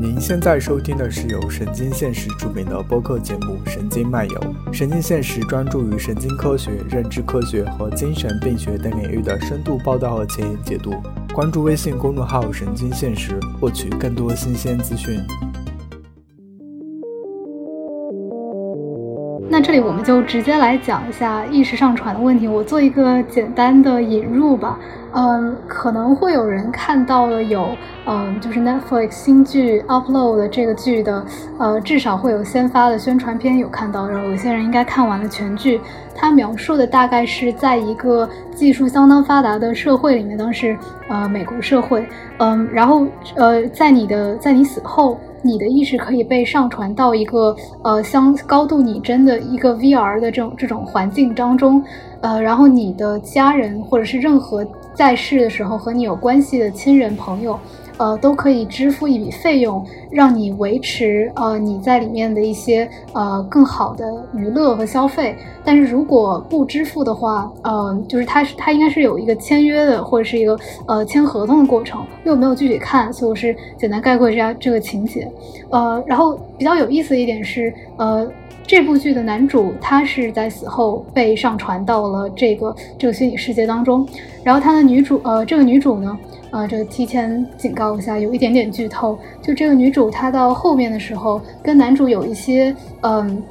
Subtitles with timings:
[0.00, 4.40] 您现在收听的是由神经现实出品的播客节目《神经漫游》。
[4.72, 10.94] 神经现实专注于神经科学、认知科学和精神病学等领域的深度报道和前沿解读。
[11.34, 15.20] 关注微信公众号“神经现实”，获取更多新鲜资讯。
[19.58, 22.46] 那这里我们就直接来讲一下意识上传的问题。
[22.46, 24.78] 我做一个简单的引入吧。
[25.12, 27.70] 嗯，可能会有人看到了有，
[28.06, 31.26] 嗯，就是 Netflix 新剧 Upload 这个剧的，
[31.58, 35.80] 呃，至少会有先发的宣传片有看到，然后有些人应该看完了全剧。
[36.14, 40.78] 它描述的大概是在一个技术相当发达的社会里面，当时
[41.08, 45.18] 呃美国社会，嗯，然后呃在你的在你死后。
[45.42, 51.82] 你的意识可以被上传到一个呃相高度拟真的一个 VR 的这种这种环境当中，
[52.20, 57.58] 呃，然后你的家人或者是任何在世的时候和你有关系的亲人朋友。
[57.98, 65.36] 呃，都可以支付一笔费用，让你维持呃你在里面的一些呃更好的娱乐和消费。
[65.64, 72.00] 但是如果不支付的话，呃，就是它是它应该是有一个签约的或者是一个呃签合同的过程。
[72.24, 75.30] 因为我没有具体看，所以我是简单概括一下这个情节。
[75.70, 78.26] 呃，然后比较有意思的一点是，呃，
[78.66, 84.06] 这部剧的男主他是在死后被上传到了这个这个虚拟世界当中，
[84.42, 86.16] 然后他的女主呃这个女主呢。
[86.50, 89.18] 啊，这个提前警告一下，有一点点剧透。
[89.42, 93.42] 就这个女主，她到后面的时候跟男主有一些嗯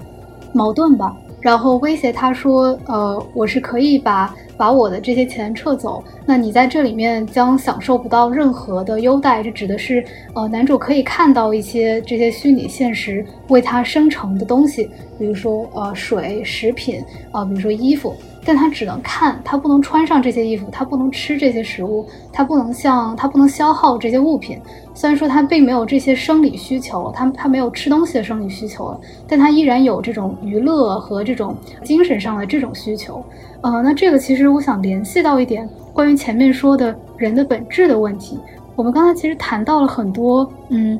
[0.53, 9.43] 矛盾吧，然后威胁他说，呃，我是可以把把我的这些钱撤走，那你在这里面将享受不到任何的优待。
[9.43, 18.13] 这指的是，呃，男主可以看到一些这些虚拟现实为他生成的东西，比如说呃水、食品啊，比如说衣服。
[18.49, 24.57] 但他只能看，他不能穿上这些衣服，他不能吃这些食物，他不能像他不能消耗这些物品。
[24.93, 33.21] 虽然说他并没有这些生理需求，他他没有吃东西的生理需求，但他依然有这种娱乐和这种精神上的这种需求。
[33.59, 38.37] 呃，那这个其实我想联系到一点关于前面说的人的本质的问题。
[38.75, 40.99] 我们刚才其实谈到了很多，嗯，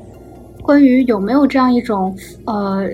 [0.61, 2.15] 关于有没有这样一种
[2.45, 2.87] 呃。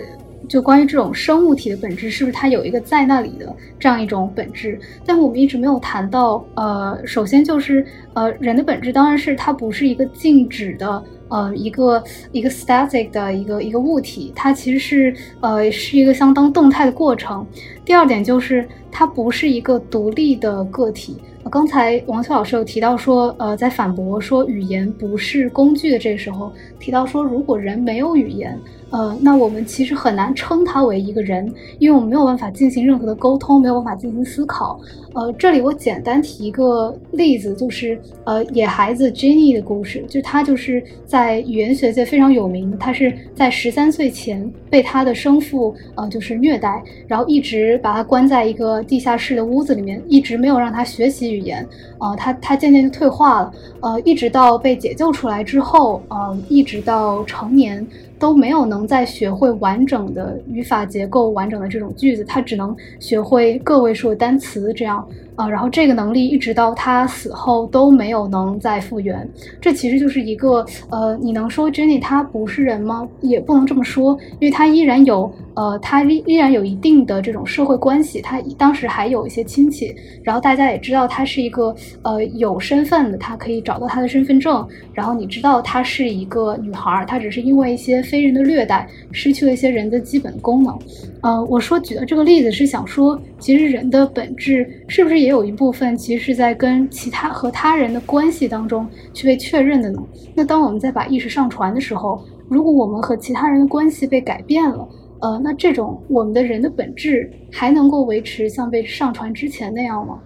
[0.49, 4.77] 就关于这种生物体的本质，是不是它有一个在那里的这样一种本质？
[5.05, 6.43] 但我们一直没有谈到。
[6.55, 12.03] 呃，首先就是呃，人的本质当然是它不是一个静止的，呃，一个
[12.33, 17.47] 一个 static 的一个一个物体，它其实是呃是一个相当动态的过程。
[17.85, 21.17] 第二点就是它不是一个独立的个体。
[21.51, 28.57] 刚才王秋老师有提到说，呃，在反驳说语言不是工具的这个时候，提到说如果人没有语言。
[28.89, 34.79] 呃，那我们其实很难称他为一个人，因为我们没有办法进行任何的沟通，没有办法进行思考。
[35.15, 51.67] 呃，这里我简单提一个例子，就是呃，野孩子 Jenny 的故事，就他就是在语言学界非常有名，他是在十三岁前被他的生父呃就是虐待，然后一直把他关在一个地下室的屋子里面，一直没有让他学习语言。
[51.99, 57.85] 呃，他他渐渐就退化了，呃，一直到被解救出来之后，呃，一直到成年。
[58.19, 65.05] 都没有能再学会完整的语法结构、完整的这种句子，他只能学会个位数单词，这样。
[65.35, 69.27] 啊，然后这个能力一直到他死后都没有能再复原，
[69.59, 73.07] 这其实就是一个呃，你能说 Jenny 她不是人吗？
[73.21, 79.93] 也不能这么说，因为她依然有呃，她依依然有一定的这种社会关系，她当时还有一些亲戚，
[80.23, 90.77] 然后大家也知道她是一个呃有身份的，她可以找到她的身份证，然后你知道她是一个女孩，她只是因为一些非人的虐待，失去了一些人的基本功能。
[91.23, 100.03] 呃，我说举的这个例子是想说，其实人的本质是不是也有一部分其实是在跟其他和他人的关系当中去被确认的呢？
[100.35, 104.85] 那当我们在把意识上传的时候，如果我们和其他人的关系被改变了，
[105.21, 110.19] 呃，那这种我们的人的本质还能够维持像被上传之前那样吗？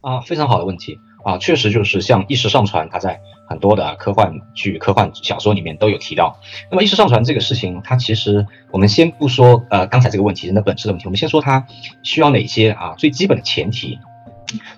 [0.00, 3.20] 啊，非常好的问题啊，确实就是像意识上传，它在。
[3.48, 6.38] 很多的科幻剧、科幻小说里面都有提到。
[6.70, 11.66] 那么意识上传这个事情，它其实我们先不说呃刚才这个问题人的本质的问题，我们先说它
[12.02, 13.98] 需要哪些啊最基本的前提。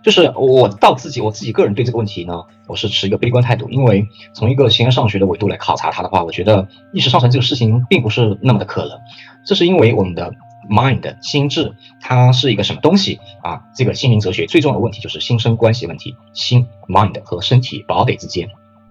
[0.03, 4.05] 就是我到自己我自己个人对这个问题呢，我是持一个悲观态度，因为
[4.35, 8.99] 从一个形而上学的维度来考察它的话，我觉得意识上传这个事情并不是那么的可能。
[9.47, 10.35] 这是因为我们的
[10.69, 13.63] mind 心智它是一个什么东西啊？
[13.77, 18.49] 这个心灵哲学最重要的问题就是心身关系问题，心 mind 和身体 body 之间。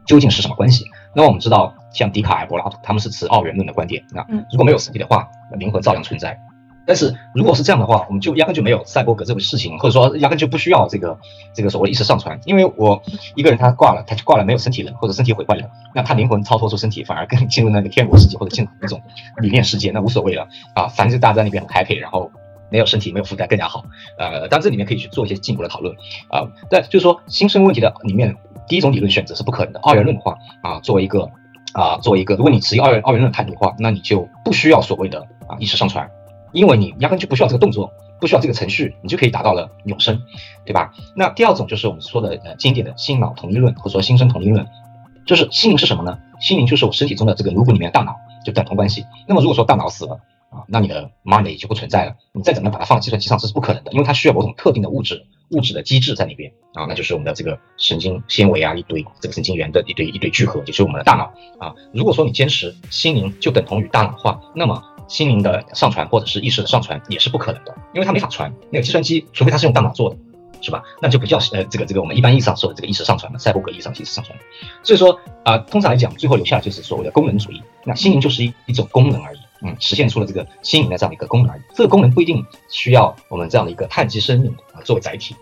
[0.10, 0.86] 究竟是什么关系？
[1.14, 4.04] 那我们知道，像笛卡尔、柏拉图，他们是持二元论的观点。
[4.12, 6.36] 那如果没有实体的话，那灵魂照样存在。
[6.88, 11.16] 但是如果是这样的话，我们就压根就没有赛博格这个事情，或者说压根就不需要这个
[11.54, 13.00] 这个所谓意识上传，因为我
[13.36, 19.00] 一个人他挂了，他就挂了，没有身体了，或者身体毁坏了，那他灵魂超脱出身体，反而更进入那个天国世界或者进入那种
[19.38, 22.32] 理念世界，那无所谓了啊，反正就大家在那边很 happy，然后
[22.72, 23.84] 没有身体没有负担更加好。
[24.18, 25.96] 呃，当然这里面可以去做一些进一步的讨论
[26.30, 28.36] 啊，但就是说新生问题的里面
[28.70, 31.30] 第一种理论选择是不可能的，二元论的话啊，作为一个
[31.74, 36.10] 啊作为一个，如果你持二元二元论态度的话，那你就不需要所谓的啊意识上传。
[36.52, 40.20] 因为你压根就不需要这个动作，不需要这个程序，你就可以达到了永生，
[40.66, 40.92] 对吧？
[41.16, 44.66] 那第二种就是我们说的呃经典的心脑统一论，或者说心生统一论，
[45.28, 46.18] 就是心灵是什么呢？
[46.40, 49.06] 心灵就是我身体中的这个颅骨里面的大脑，就等同关系。
[49.28, 50.20] 那么如果说大脑死了
[50.50, 61.74] 啊，那你的 mind 也就不存在了，你再怎么把它放在计算机上这是不可能的，因为它需要某种特定的物质物质的机制在那边啊，那就是我们的这个神经纤维啊一堆，这个神经元的一堆一堆聚合，就是我们的大脑啊。
[61.94, 68.54] 如果说你坚持心灵就等同于大脑化，那么心灵的上传或者是意识的上传也是不可能的，因为它没法传。
[68.72, 70.18] 那个计算机，除非它是用大脑做的，
[70.62, 70.84] 是吧？
[71.02, 74.38] 那就不叫呃这个这个我们一般意义上说的这个意识上传了，赛博格意义上意识上传。
[74.84, 77.62] 所以说啊，通常来讲，最后留下的就是所谓的功能主义。
[77.86, 81.62] 那心灵就是一一种功能而已，嗯，实现出了这个新颖的这样的一个功能而已。
[81.76, 85.36] 这个功能不一定需要我们这样的一个碳基生命啊作为载体，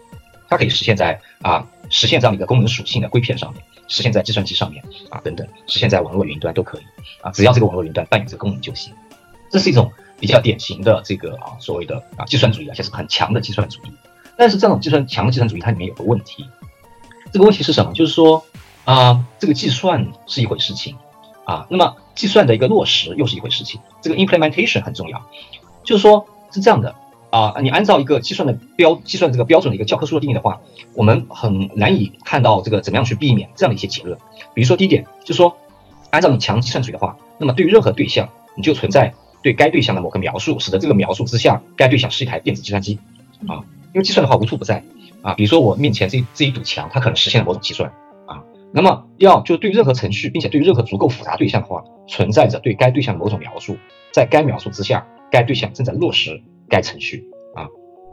[0.49, 6.81] 它可以实现在啊实现这样的一个功能属性的硅片上面，实现在计算机上面啊等等，实现在网络云端都可以
[7.21, 8.93] 啊，只要这个网络云端扮演这个功能就行。
[9.49, 13.91] 这是一种比较典型的这个啊所谓的啊计算主义，而且是很强的计算主义。
[14.35, 16.45] 但是这种计算强的计算主义，它里面有个问题，
[17.31, 17.93] 这个问题是什么？
[17.93, 18.43] 就是说
[18.83, 20.97] 啊这个计算是一回事情
[21.47, 23.79] 啊，那么计算的一个落实又是一回事情。
[24.01, 25.25] 这个 implementation 很重要，
[25.83, 26.94] 就是说是这样的
[27.29, 30.59] 啊，你按照一个计算的标计算这个标准的一个教科书的定义的话，
[30.94, 34.17] 我们很难以看到这个怎么样去避免这样的一些结论。
[34.53, 35.55] 比如说第一点，就是说
[36.09, 39.13] 按照你强计算主义的话，那么对于任何对象，你就存在。
[39.43, 43.00] 对该对象的某个描述，使得这个描述之下，该对象是一台电子计算机
[43.47, 43.63] 啊。
[43.93, 44.83] 因为计算的话无处不在
[45.21, 45.35] 啊。
[45.35, 47.93] 比如说我面前这这一堵墙，它可能实现了某种计算。
[48.73, 53.77] 那么要就是对任何程序，并且对任何足够复杂对象的话，存在着对该对象的某种描述，
[54.11, 57.25] 在该描述之下，该对象正在落实该程序
[57.55, 57.67] 啊。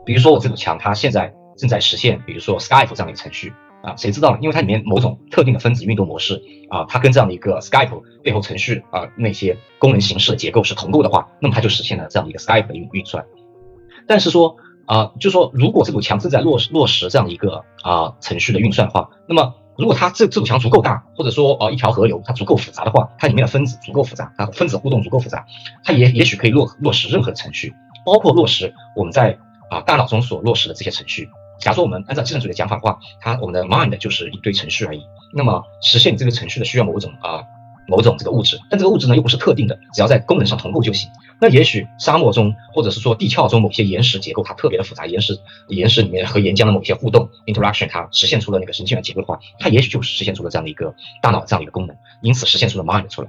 [0.05, 3.53] 比如说我这堵墙，它现在正在实现，比如说 Skype 这样的一个程序。
[3.85, 4.39] 啊，谁知道呢？
[4.41, 13.27] 因为它里面某种特定的分子运动模式啊，它跟这样的一个 Skype 背后程序啊那些功能形式的结构是同步的话，那么它就实现了这样的一个 Skype 的运运算。
[14.09, 14.57] 但是说
[14.87, 25.47] 啊，就说如果这堵墙正在落实落实这样的一个啊程序的运算的话，那么如果它这这堵墙足够大，或者说呃一条河流它足够复杂的话，它里面的分子足够复杂它，分子互动足够复杂，
[25.83, 27.75] 它也也许可以落落实任何程序，
[28.05, 29.39] 包括落实我们在
[29.71, 31.29] 啊大脑中所落实的这些程序。
[31.59, 35.07] 假如说我们按照计算主义的讲法的话，它我们的 mind 就是一堆程序而已。
[35.33, 37.43] 那么实现你这个程序的需要某种啊
[37.87, 41.11] 某种这个物质，但这个物质呢又不是特定的，只要在功能上同步就行。
[41.41, 45.39] 那也许沙漠中或者是说地壳中某些岩石结构它特别的复杂，岩石
[45.69, 53.29] 岩石里面和岩浆的某些互动 interaction 它实现出了那个神经元结构的话，它也许就实现出了这样的一个大脑这样的一个功能，因此实现出了 mind 出来。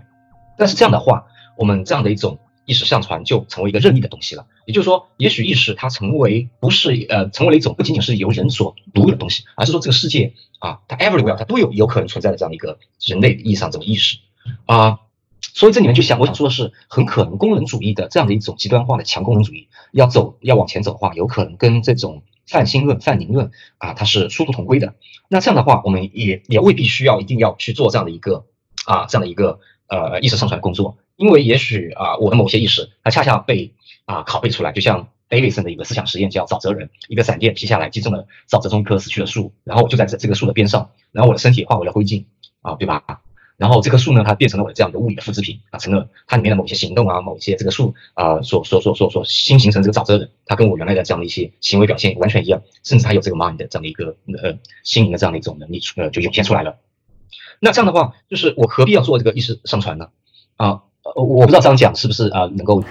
[0.58, 1.26] 但是这样的话，
[1.58, 2.40] 我们这样的一种。
[2.68, 14.18] 意识上传就成为一个任意的东西了，也就是说，也许意识它成为不是呃，成为了一种不仅仅是由人所独有的东西，而是说这个世界啊，它 everywhere 它都有有可能存在的这样的一个人类意义上这种意识
[14.66, 15.00] 啊，
[15.42, 24.96] 所以这里面就想我想说的是，很可能功能主义的这样的一种极端化的强功能主义要走要往前走的话，有可能跟这种泛心论泛灵论啊，它是殊途同归的。
[25.30, 28.46] 那这样的话，我们也也未必需要一定要去做这样的一个
[28.86, 30.98] 啊这样的一个呃意识上传工作。
[31.16, 33.74] 因为也许啊，我的某些意识，它恰恰被
[34.04, 42.26] 啊拷贝出来，就像 Davidson 的一个思想实验，叫沼泽人，一个闪电劈下来，击中了沼泽中一棵死去的树，然后我就在这这个树的边上，然后我的身体化为了灰烬
[42.62, 43.22] 啊，对吧？
[43.58, 56.78] 然后这棵树呢，它变成了我的这样一个物理的复制品啊，成了它里面的某些行动啊，某一些这个树啊所所所所所新形成这个沼泽人，它跟我原来的这样的一些行为表现完全一样，甚至它有这个 mind 这样的一个呃心灵的这样的一种能力出呃就涌现出来了。
[57.60, 60.10] 那这样的话，就是我何必要做这个意识上传呢？
[60.58, 60.82] 啊？
[61.14, 62.84] 我我不知道这样讲是不是啊能够，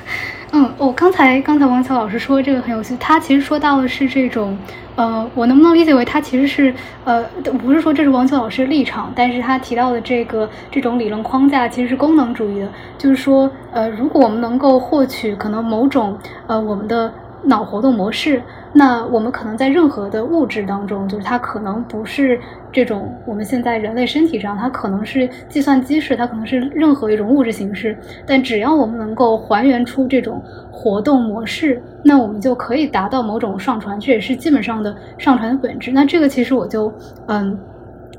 [0.52, 4.56] 嗯，我刚才刚才王乔老师说这个很有趣，他其实说到的是这种，
[4.94, 7.25] 呃，我能不能理解为他其实是呃，
[7.61, 16.16] 不是说这是王乔老师的立场，但是他提到的这个这种理论框架其实是功能主义的，就是说，呃，如果我们能够获取可能某种
[16.47, 17.12] 呃我们的。
[17.44, 22.40] 脑活动模式，那我们可能在任何的物质当中，就是它可能不是
[22.72, 27.96] 这种我们现在人类身体上，它可能是计算机式，它可能是任何一种物质形式。
[28.26, 35.92] 但只要我们能够还原出这种活动模式，那我们就可以达到某种上传，这也是基本上的上传的本质。
[35.92, 36.92] 那这个其实我就
[37.28, 37.58] 嗯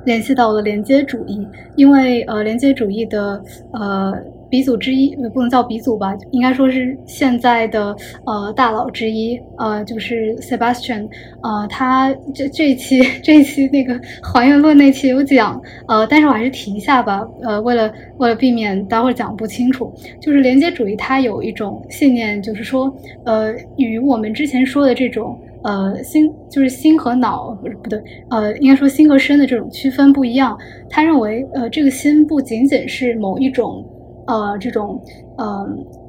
[0.04, 3.42] 联系到了连接主义，因为呃连接主义的
[3.72, 4.14] 呃。
[4.56, 7.94] 鼻祖之一，不能叫鼻祖吧，应该说是现在的
[8.26, 11.10] 呃大佬之一，呃，就是 Sebastian，
[11.44, 22.96] 呃，他这这一期这一期那个还原论那期有讲，呃，但是我还是提一下吧，呃，为了为了避免待会儿讲不清楚，就是连接主义它有一种信念，就是说，
[23.26, 25.38] 呃，与我们之前说的这种。
[25.68, 30.56] 呃，心就是心和脑，不是不对，呃，应该说心和身的这种区分不一样。
[30.92, 33.84] 他认为，呃，这个心不仅仅是某一种，
[34.28, 35.02] 呃，这种，
[35.38, 35.68] 呃，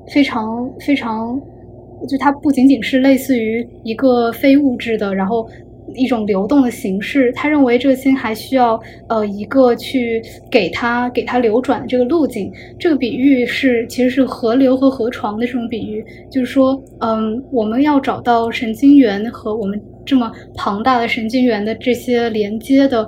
[0.08, 1.40] 非常非常，
[2.08, 5.48] 就它不仅仅是类似于一个非物质的，然后。
[5.94, 10.20] 一种流动的形式，他认为这个心还需要呃一个去
[10.50, 12.52] 给它给它流转的这个路径。
[12.76, 19.80] 这个比喻是其实是河流和河床的这种比喻，就是说，嗯，我们要找到神经元和我们。
[20.06, 23.06] 这么庞大的神经元的这些连接的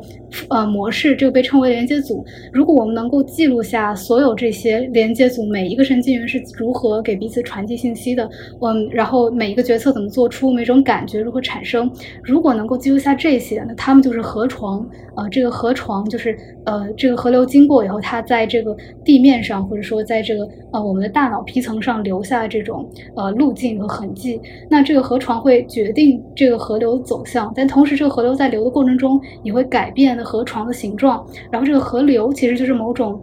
[0.51, 2.25] 呃模式，这个被称为连接组。
[2.53, 8.29] 如果我们能够记录下所有这些连接组每一个神经元是如何给彼此传递信息的，
[8.61, 11.89] 嗯，然后每一个决策怎么做出，每种感觉如何产生，
[12.23, 14.85] 如果能够记录下这些，那它们就是河床。
[15.17, 24.41] 呃，这个河床就是呃这个河流经过以后，它在这个地面上或者说在这个呃我们的大脑皮层上留下这种呃路径和痕迹。
[24.69, 26.88] 那这个河床会决定这个河流。
[26.89, 33.21] 流走向，但同时这个河流在流的过程中你会改变河床的形状，然后这个河流其实就是某种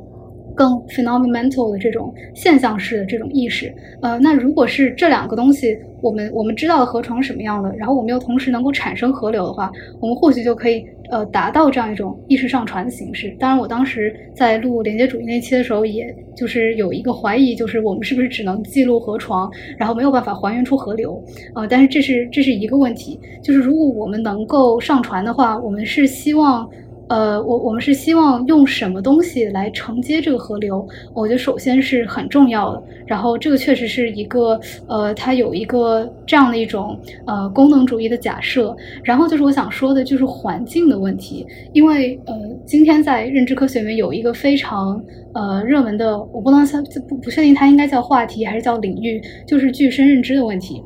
[0.56, 3.74] 更 phenomenal 的这种现象式的这种意识。
[4.02, 5.78] 呃，那如果是这两个东西。
[6.02, 13.36] 我们我们知道河床什么样的，然后我们又同时能够产生河流的话，我们或许就可以呃达到这样一种意识上传的形式。
[13.40, 21.24] 当然，我当时在录连接主义那期的时候，也就是有一个怀疑，就是我们是不是只能记录河床，然后没有办法还原出河流？
[21.54, 26.70] 呃，但是这是这是一个问题，就是如果我们能够上传的话，我们是希望。
[27.08, 30.88] 呃，我我们是希望用什么东西来承接这个河流？
[31.14, 32.84] 我觉得首先是很重要的。
[33.06, 38.76] 然后这个确实是一个呃，它有一个这样的一种呃功能主义的假设。
[39.04, 41.46] 然后就是我想说的，就是环境的问题。
[41.74, 42.34] 因为呃，
[42.66, 45.00] 今天在认知科学里面有一个非常
[45.34, 46.66] 呃热门的，我不能
[47.08, 50.82] 不不确定它应该叫话题还是叫领域，就是具身认知的问题。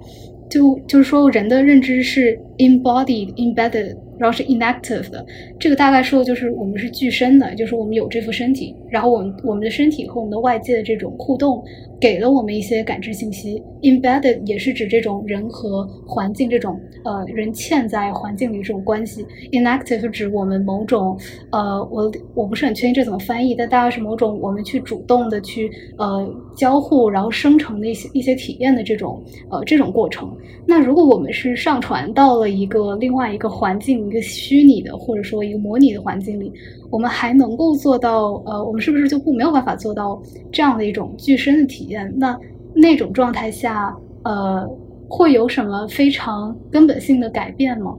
[0.49, 3.95] 就就是说，人的认知是 embodied embedded。
[4.19, 5.25] 然后是 inactive 的，
[5.57, 11.63] 这个大概说的就是我们是具身的，就是我们有这副身体，然后我们我们的身体和我们的外界的这种互动，
[12.01, 13.61] 给了我们一些感知信息。
[13.81, 19.25] embedded 也是指这种人和环境这种呃人嵌在环境里这种关系。
[19.51, 21.15] inactive 指我们某种
[21.51, 30.35] 呃我我不是很确定这怎么翻译，但大概是某种我们去主动的去呃交互，然后生成的一些一些体验的这种呃这种过程。
[30.65, 33.99] 那如果我们是上传到了一个另外一个环境。
[33.99, 36.53] 一个虚拟的或者说一个模拟的环境里，
[36.91, 42.11] 我们还能够做到呃，我们是不是就不没有办法做到这样的一种具身的体验？
[42.17, 42.37] 那
[42.73, 44.67] 那种状态下，呃，
[45.07, 47.95] 会有什么非常根本性的改变吗？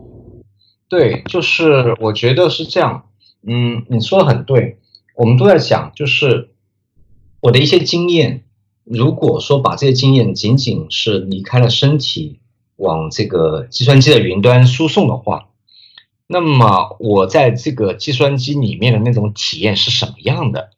[0.88, 3.04] 对，就是我觉得是这样。
[3.46, 4.78] 嗯，你说的很对，
[5.14, 6.50] 我们都在想，就是
[7.40, 8.42] 我的一些经验，
[8.84, 12.40] 如果说把这些经验仅仅是离开了身体，
[12.76, 15.49] 往这个计算机的云端输送的话。
[16.32, 20.70] 那么我在这个计算机里面的那种体验是什么样的？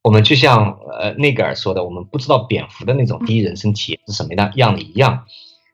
[0.00, 5.26] 我们就像呃内格尔说的，我们不知道蝙蝠的那种第一人称体验是什么样样的一样。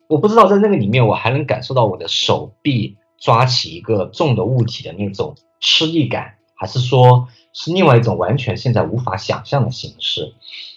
[0.08, 10.34] 我不知道在那个里面，我还能感受到我的手臂抓起一个重的物体的那种吃力感，还是说是另外一种完全现在无法想象的形式？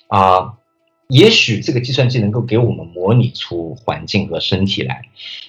[0.10, 0.53] 啊，
[1.07, 5.01] 也许这个计算机能够给我们模拟出环境和身体来，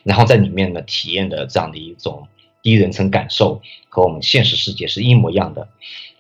[0.04, 2.26] 然后在里面呢体验的这样的一种。
[2.64, 5.68] 第一人称感受和我们现实世界是一模一样的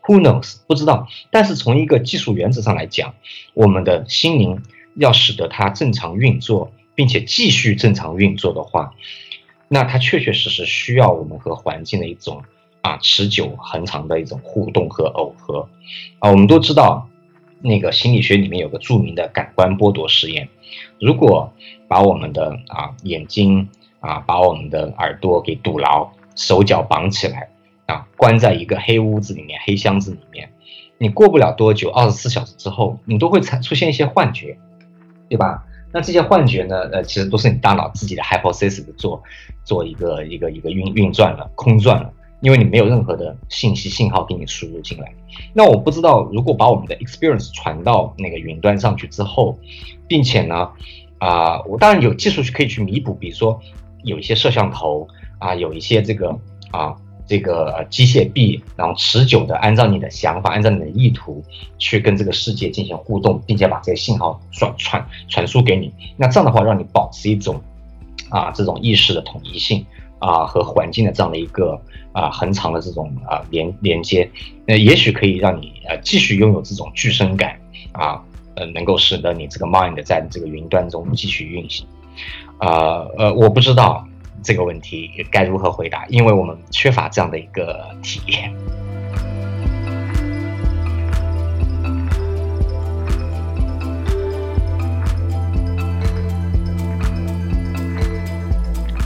[0.02, 0.56] ，Who knows？
[0.66, 1.08] 不知道。
[1.30, 3.14] 但是从一个技术原则上来讲，
[3.54, 4.60] 我们的心灵
[4.94, 8.92] 要使得它正常运作，并且继续正常运作的话，
[9.68, 12.42] 那它确确实实需要我们和环境的一种
[12.82, 15.66] 啊持久恒长的一种互动和耦合
[16.18, 16.30] 啊。
[16.30, 17.08] 我们都知道，
[17.62, 20.46] 那个心理学里面有个著名的感官剥夺实验，
[21.00, 21.50] 如果
[21.88, 23.66] 把我们的啊眼睛
[24.00, 26.12] 啊把我们的耳朵给堵牢。
[26.34, 27.48] 手脚绑起来，
[27.86, 30.50] 啊，关在一个黑屋子里面、黑箱子里面，
[30.98, 34.58] 你过不了多久，二十四小时之后，你都会产出现一些幻觉，
[35.28, 35.64] 对吧？
[35.92, 39.22] 那这些幻觉呢，呃，其实都是你大脑自己的 hypothesis 做
[39.62, 45.14] 做一个一个一个运运转了、空转了，因为你没有任何的信息信号给你输入进来。
[45.52, 49.56] 那我不知道，如果把我们的 experience 传到那个云端上去之后，
[50.08, 50.68] 并且呢，
[51.18, 53.60] 啊，我当然有技术去可以去弥补，比如说
[54.02, 55.06] 有一些摄像头。
[55.38, 56.38] 啊，有一些这个
[56.70, 56.94] 啊
[57.26, 61.42] 这个机械臂，然后持久的按照你的想法，按照你的意图
[61.78, 65.92] 去跟这个世界进行互动，并且把这些信号传传传输给你。
[66.16, 67.58] 那这样的话，让你保持一种
[68.28, 69.84] 啊这种意识的统一性
[70.18, 71.80] 啊和环境的这样的一个
[72.12, 74.30] 啊恒长的这种啊连连接，
[74.66, 77.58] 那也许可以让你呃继续拥有这种具身感
[77.92, 78.22] 啊
[78.54, 81.86] 呃能够使得你这个 mind 在这个云端中继续运行。
[82.58, 84.06] 啊呃我不知道。
[84.42, 86.04] 这个问题该如何回答？
[86.08, 88.52] 因为我们缺乏这样的一个体验。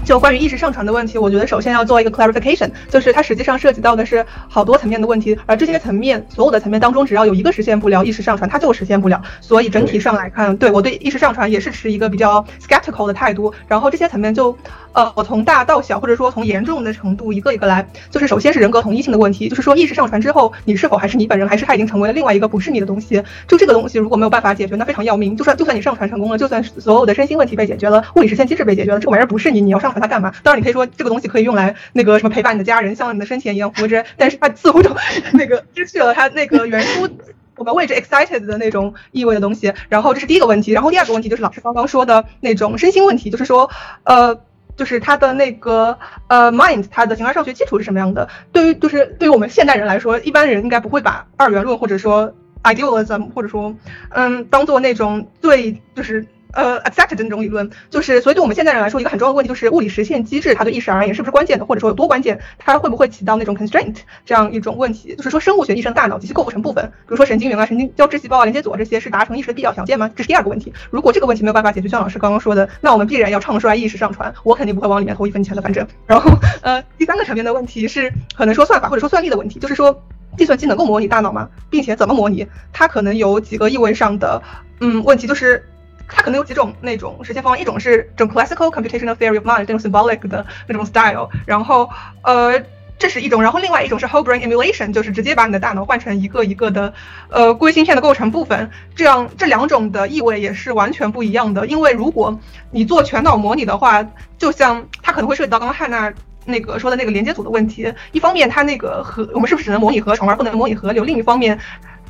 [0.04, 9.22] 就关于意识上传的问题，我觉得首先要做一个 clarification，就是它实际上涉及到的是好多层面的问题，而这些层面所有的层面当中，只要有一个实现不了意识上传，它就实现不了。
[9.42, 13.52] 所以整体上来看，对我对意识上传也是持一个比较 skeptical 的态度。
[13.66, 14.56] 然后这些层面就。
[14.92, 23.22] 呃，我从大到小，或者说从严重的程度一个一个来，就是首先是人格同一性的问题，就是说意识上传之后，你是否还是你本人，还是他已经成为了另外一个不是你的东西？
[23.46, 25.36] 就这个东西如果没有办法解决，那非常要命。
[25.36, 30.32] 就算就算你上传成功了，就算所有的身心问题被解决了，物理实现机制被解决了，这个玩意儿不是你，你要上传它干嘛？
[30.42, 34.90] 当然你可以说这个东西可以用来那个什么陪伴你的家人，像你的生前一样活着，但是它似乎就
[35.34, 37.08] 那个失去了它那个原初
[37.56, 39.72] 我们为之 excited 的那种意味的东西。
[39.88, 43.70] 然后这是第一个问题，然后第二个问题就是老师刚刚说的那种身心问题，就是说
[44.04, 44.40] 呃。
[44.78, 48.26] 就是他的那个呃 mind，他的形而上学基础是什么样的？
[48.50, 52.32] 对于就是对于我们现代人来说，一般人应该不会把二元论或者说
[52.62, 53.74] idealism 或者说
[54.10, 56.24] 嗯当做那种最就是。
[56.52, 62.40] 呃，accepted 的那种理论，就是所以对我们现代人来说，一个很重要的问题就是物理实现机制它对意识而言是不是关键的，或者说有多关键？
[62.58, 65.14] 它会不会起到那种 constraint 这样一种问题？
[65.14, 70.10] 就是说生物学意义上大脑及其构成部分，比如说神经元啊、神经交织细胞啊、连接组这些是达成意识的必要条件吗？
[70.16, 70.72] 这是第二个问题。
[70.90, 74.32] 如果这个问题没有办法解决，像老师刚刚说的，那我们必然要唱衰意识上传。
[74.42, 75.86] 我肯定不会往里面投一分钱的，反正。
[76.06, 76.30] 然后
[76.62, 80.02] 呃，第三个层面的问题是可能说算法或者说算力的问题，就是说
[80.38, 81.50] 计算机能够模拟大脑吗？
[81.68, 82.46] 并且怎么模拟？
[82.72, 84.42] 它可能有几个意味上的
[84.80, 85.62] 嗯问题，就是。
[86.08, 91.88] 它可能有几种那种实现方案，一种是整 classical computational theory of mind 这种 symbolic 的那种 style，然后
[92.22, 92.60] 呃
[92.98, 96.92] 这是一种，然后另外一种是 whole brain emulation，就是直接把你的大脑换成一个一个的
[97.28, 101.64] 呃硅芯片的构成部分，这样这两种的意味也是完全不一样的。
[101.68, 102.36] 因为如果
[102.72, 104.04] 你做全脑模拟的话，
[104.36, 106.12] 就像它可能会涉及到刚刚汉娜
[106.44, 111.56] 那个说的那个连接组的问题，一方面它那个和我们是不是只能模拟合成而不能模拟合流，另一方面。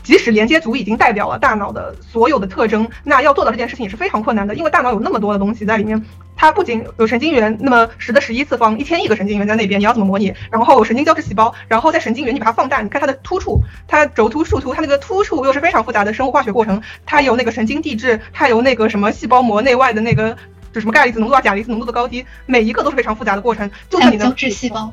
[0.08, 6.02] 即使连接组已经代表了大脑的所有的特征，那要做到这件事情也是非常困难的，因为大脑有那么多的东西在里面，
[6.34, 10.32] 它不仅有神经元，那么十的十一次方，一千亿个神经元在那边，你要怎么模拟？
[10.50, 20.34] 然后神经交织细胞，然后在神经元你把它放大，你看它的突触，它轴突、树突，它那个突触又是非常复杂的生物化学过程，它有那个神经递质，它有那个什么细胞膜内外的那个
[20.72, 24.90] 就什么钙离子浓度啊、钾离子浓度的高低，每一个都是非常复杂的过程，就算你能交织细胞。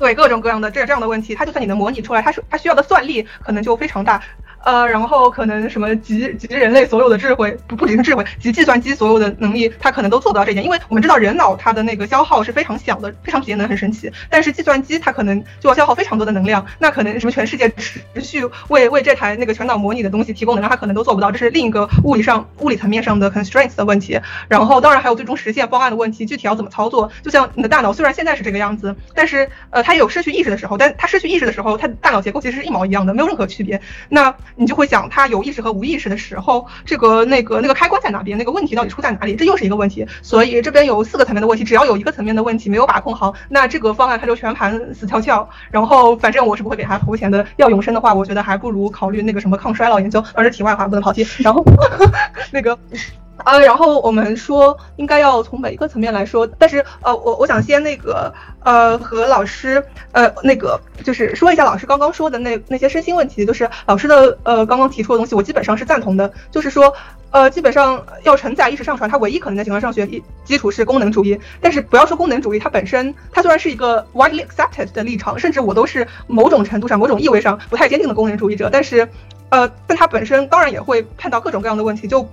[0.00, 4.22] 对各种各样的这这样的问题，它就算你能模拟出来，它是它需要的算力可能就非常大。
[4.64, 10.64] 呃，然后可能什么集集人类 所有的智慧，不不仅是智慧，集计算机所有的能力，它可能都做不到这一点。
[10.64, 14.10] 因为我们知道人脑它的那个消耗是非常小的，非常节能，很神奇。
[14.28, 21.32] 但是计算机它可能就要消耗非常多的能量，那可能什么全世界持续为为这台那个全脑模拟的东西提供能量，它可能都做不到。
[21.32, 24.20] 这是另一个物理上物理层面上的 constraints 的问题。
[24.48, 27.10] 然后当然还有最终实现方案的问题，具体要怎么操作？
[27.22, 33.80] 就像你的大脑虽然现在是这个样子，但是呃它也有失去意识的时候，但它失去意识的时候，它大脑结构其实是一毛一样的，没有任何区别。
[34.08, 35.26] 那你就会想他。
[35.30, 38.36] 有意识和无意识的时候，这个那个那个开关在哪边？
[38.36, 39.36] 那个问题到底出在哪里？
[39.36, 40.04] 这又是一个问题。
[40.22, 45.48] 所以这边有四个层面的问题，只要有一个层面的问题没有把控好，那这个方案它就全盘死翘翘。
[45.70, 47.46] 然后反正我是不会给他投钱的。
[47.56, 50.24] 要永生的话，我觉得还不如考虑那个什么抗衰老研究。
[50.34, 51.24] 而是题外话，不能跑题。
[51.38, 51.64] 然后
[52.50, 52.76] 那个。
[53.44, 58.32] 呃，然后我们说应该要从每一个层面来说，但是呃，我我想先那个
[58.64, 66.30] 呃和老师呃那个就是说一下老师刚刚说的那那些身心问题，就是老师的呃刚刚提出的东西，我基本上是赞同的。
[66.50, 66.92] 就是说
[67.30, 70.06] 呃基本上要承载意识上传，它唯一可能在情况上学
[70.44, 71.38] 基础是功能主义。
[71.60, 79.08] 但是不要说功能主义，它本身它虽然是一个 widely accepted 的立场，甚至我都是某种程度上某种意味上不太坚定的功能主义者，但是
[79.48, 82.28] 呃但它本身当然也会碰到各种各样的问题，就。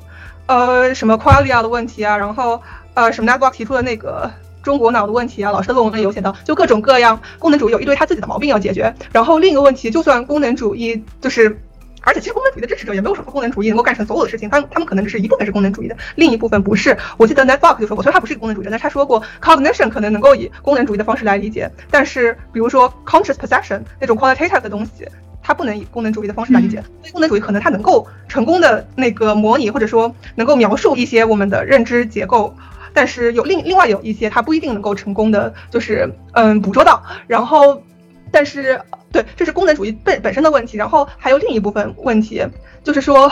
[0.47, 2.61] 呃，什么 qualia 的问题啊，然后
[2.93, 4.31] 呃，什么 Network 提出的那个
[4.63, 8.93] 中国脑的问题啊，老师的论文里有写到，就各种各样功能主义有一堆他自己的毛病要解决。
[9.11, 11.59] 然后另一个问题，就算功能主义就是，
[12.01, 16.97] 而且其实功能主义的支持者也没有说功能主义能够干成所有的事情，他他们可能只是一部分是功能主义的，另一部分不是。
[17.17, 25.05] 我记得 Network 就说过，虽然他不是一个功能主义者，但是他说过 cognition 可能能够以功能主义的方式来理解，但是比如说 conscious perception 那种 qualitative 的东西。
[25.47, 32.53] 它不能以功能主义的方式来理解，所以功能主义可能它能够成功的那个模拟或者说能够描述一些我们的认知结构，
[32.93, 37.01] 但是有另另外有一些它不一定能够成功的就是嗯捕捉到。
[37.27, 37.81] 然后
[38.29, 38.77] 但是
[39.09, 40.75] 对，这是功能主义本本身的问题。
[40.75, 42.45] 然后还有另一部分问题，
[42.83, 43.31] 就是说，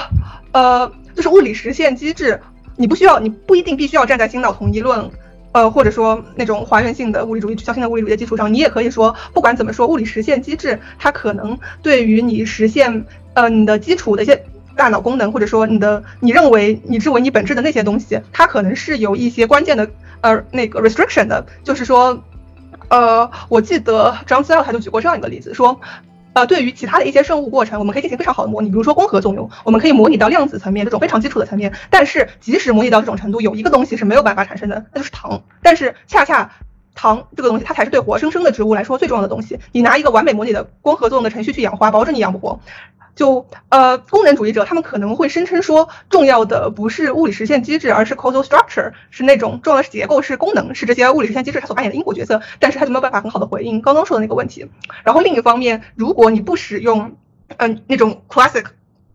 [0.53, 2.39] 呃，就是物理实现机制，
[2.77, 5.11] 你不需要，你不一定必须要站在新脑同一论。
[5.55, 14.43] 呃，或者说那种还原性的物理主义、取消性的物理主义的基础上，你也可以说，不管怎么说，物理实现机制它可能对于你实现呃你的基础的一些
[14.75, 19.89] 大脑功能，或者说你的你认为你之为你本质的那些东西，它可能是有一些关键的
[20.19, 22.21] 呃那个 restriction 的，就是说，
[22.89, 25.79] 呃，我记得张思尔他就举过这样一个例子，说。
[26.35, 31.71] 呃，对于其他的一些生物过程，我们可以进行非常好的模拟，比如说光合作用，我们可以模拟到量子层面这种非常基础的层面。
[31.89, 35.41] 但是，即使模拟到这种程度，有一个东西是没有办法产生的，那就是糖。
[35.63, 36.51] 但是，恰恰
[36.93, 39.57] 糖这个东西，它才是对活生生的植物来说最重要的东西。
[39.71, 42.59] 你拿一个完美模拟的光合作用的程序去养花，保证你养不活。
[43.15, 52.41] 就呃，功能主义者他们可能会声称说，重要的不是物理实现机制，而是 causal structure，是那种重要的是结构，是功能，是这些物理实现机制它所扮演的因果角色。
[52.59, 54.69] 但是它就没有办法很好的回应刚刚说的那个问题。
[55.05, 57.15] 然后另一方面，如果你不使用
[57.55, 58.65] 嗯那种 classic，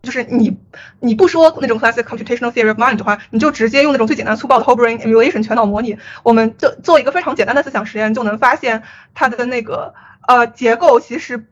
[0.01, 0.57] 就是你
[0.99, 8.81] 你不说那种 classic computational theory of mind 的话，你就直接用那种最简单粗暴的 whole brain emulation 全脑模拟，我们就做一个非常简单的思想实验，就能发现
[9.13, 9.93] 它的那个
[10.27, 11.45] 呃结构其实。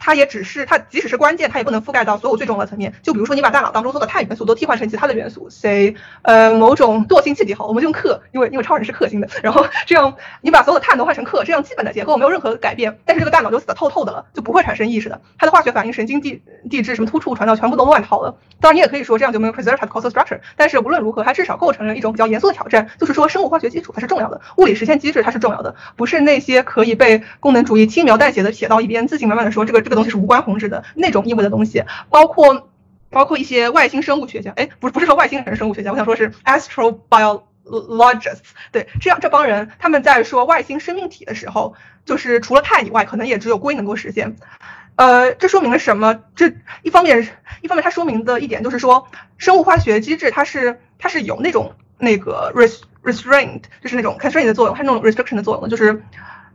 [0.00, 2.92] 它也只是它，即使是关键，它也不能覆盖到所有最重要的层面。
[3.02, 9.28] 就比如说，你把大脑当中所有的碳元素都替换成其他的元素，say，呃，某种惰性气体好，我们就用氪，因为因为超人是氪星的。
[9.42, 15.20] 然后这样，你把所有的碳都换成氪，这样基本的结构没有任何改变，但是这个大脑就死得透透的了，就不会产生意识的。
[15.38, 18.34] 它的化学反应、神经递递质、什么突触、传导，全部都乱套了。
[18.58, 20.40] 当然，你也可以说这样就没有 preserve the causal structure。
[20.56, 30.70] 但是无论如何，它至少构成了一种比较严肃的挑战，就是说生物化学基础它是重要的，物理实现机制它是重要的，不是那些可以被功能主义轻描淡写的写到一边，自行慢慢的说这个这个东西是无关宏旨。
[30.70, 32.70] 的那种意味的东西，包括
[33.10, 38.38] 包括一些外星生物学家，哎，不是不是说外星人生物学家，我想说是 astrobiologists，
[38.70, 41.74] 对，这样这帮人他们在说外星生命体的时候，
[42.04, 44.36] 就是除了碳以外，可能也只有硅能够实现。
[44.94, 46.20] 呃，这说明了什么？
[46.36, 47.28] 这一方面，
[47.62, 52.52] 一方面它说明的一点就是说，生物化学机制它是它是有那种那个
[53.02, 56.04] restraint，就是那种 constraint 的作用，它那种 restriction 的作用，就是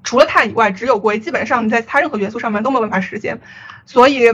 [0.05, 3.37] 除了碳以外，只有硅，基本上你在它任何元素上面都没有办法实现。
[3.85, 4.31] 所以，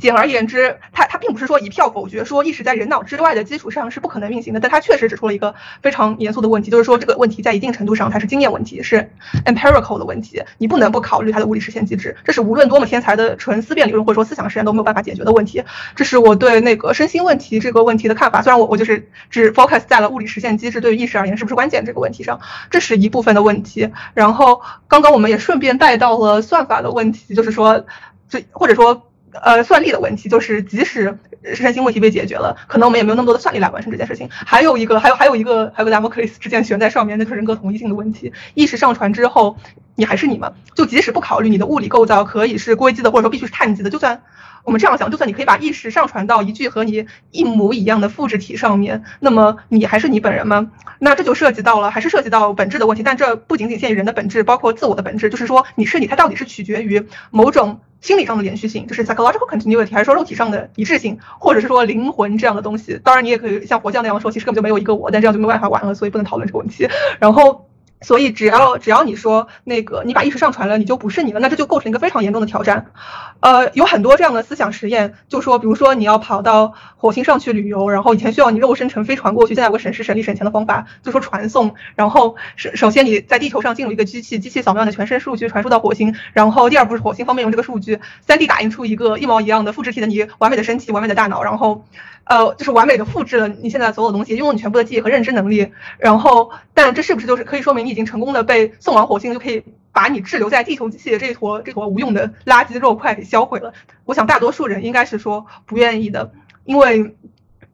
[0.00, 4.60] 简而言之，它它并不是说一票否决，说意识在人脑之外的基础上是不可能运行的。
[4.60, 9.10] 但它确实指出了一个非常严肃的问题，就是说这个问题在一定程度上它是经验问题，是
[9.44, 12.16] empirical 的问题，你不能不考虑它的物理实现机制。
[12.24, 15.62] 这是无论多么天才的纯思辨理论或者说思想实验都没有办法解决的问题。
[15.96, 18.42] 这是我对那个身心问题这个问题的看法。
[18.42, 23.90] 虽然我我就是只 focus 在了物理实现机制对于意识而言是不是关键这个问题上，这是一部分的问题。
[24.14, 27.84] 然后刚刚我们也顺便带到了算法的问题，就是说。
[28.30, 29.07] 这或者说，
[29.42, 31.18] 呃，算力的问题，就是即使
[31.54, 34.28] 身心问题被解决了，可能我们也没有那么多的算力来完成这件事情。
[34.30, 38.32] 还有一个，还有还有一个，还有个 double case，之剑悬在上面，那就是人格同一性的问题。
[38.54, 39.56] 意识上传之后，
[39.98, 40.52] 你还是你吗？
[40.76, 44.22] 就即使不考虑你的物理构造，可以是硅基的，或者说必须是碳基的，就算。
[44.64, 50.70] 我们这样想，就算你可以把意识上传到一具和你一模一样的复制体上面，那么你还是你本人吗？
[51.00, 53.02] 那这就涉及到了，还是涉及到本质的问题。
[53.02, 63.00] 但这不仅仅限于人的本质，包括自我的本质，就是说你是你，它到底是取决于某种心理上的连续性，就是 psychological continuity，还是说肉体上的一致性，或者是说灵魂这样的东西？
[63.02, 66.86] 当然，你也可以像佛教那样说，其实根本就没有一个我，但这样就没办法玩了，所以不能讨论这个问题。
[67.20, 67.64] 然后。
[68.00, 72.92] 所以，只要只要你说那个你把意识上传了，你就不是你了，那这就构成一个非常严重的挑战。
[73.40, 81.74] 呃，有很多这样的思想实验，就说，比如说你要跑到火星上去旅游，然后以前需要你肉身乘飞船过去，现在有个省时省力省钱的方法，就说传送。
[81.94, 91.84] 然后首首先你在地球上进入一个机器，机器扫描你的全身数据传输到火星，然后第二步是火星方面用这个数据三 D 打印出一个一模一样的复制体的你，完美的身体，完美的大脑，然后。
[92.28, 95.72] 呃，就是完美的复制了你现在所有东西，拥有你全部的记忆和认知能力。
[95.98, 103.72] 然后，但这是不是就是可以说明你已经成功的被送往火星，就可以把你滞留在地球机器的这一坨这坨无用的垃圾肉块给销毁了？
[104.04, 106.32] 我想大多数人应该是说不愿意的，
[106.64, 107.14] 因为。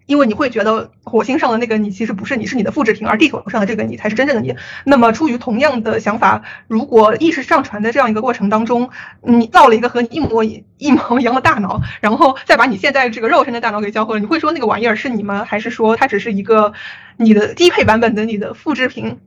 [0.06, 4.54] 因为你会觉得火星上的那个你其实不是你，是你的复制品，而地球上的这个你才是真正的你。
[4.84, 8.90] 那么，出于同样的想法，如果意识上传的这样一个过程当中，
[9.22, 15.44] 你造了一个和你一模一模一样的大脑，然后再把你现在这个肉身的大脑给交互了，你会说那个玩意儿是你吗？
[15.46, 16.74] 还是说它只是一个
[17.16, 19.18] 你的低配版本的你的复制品？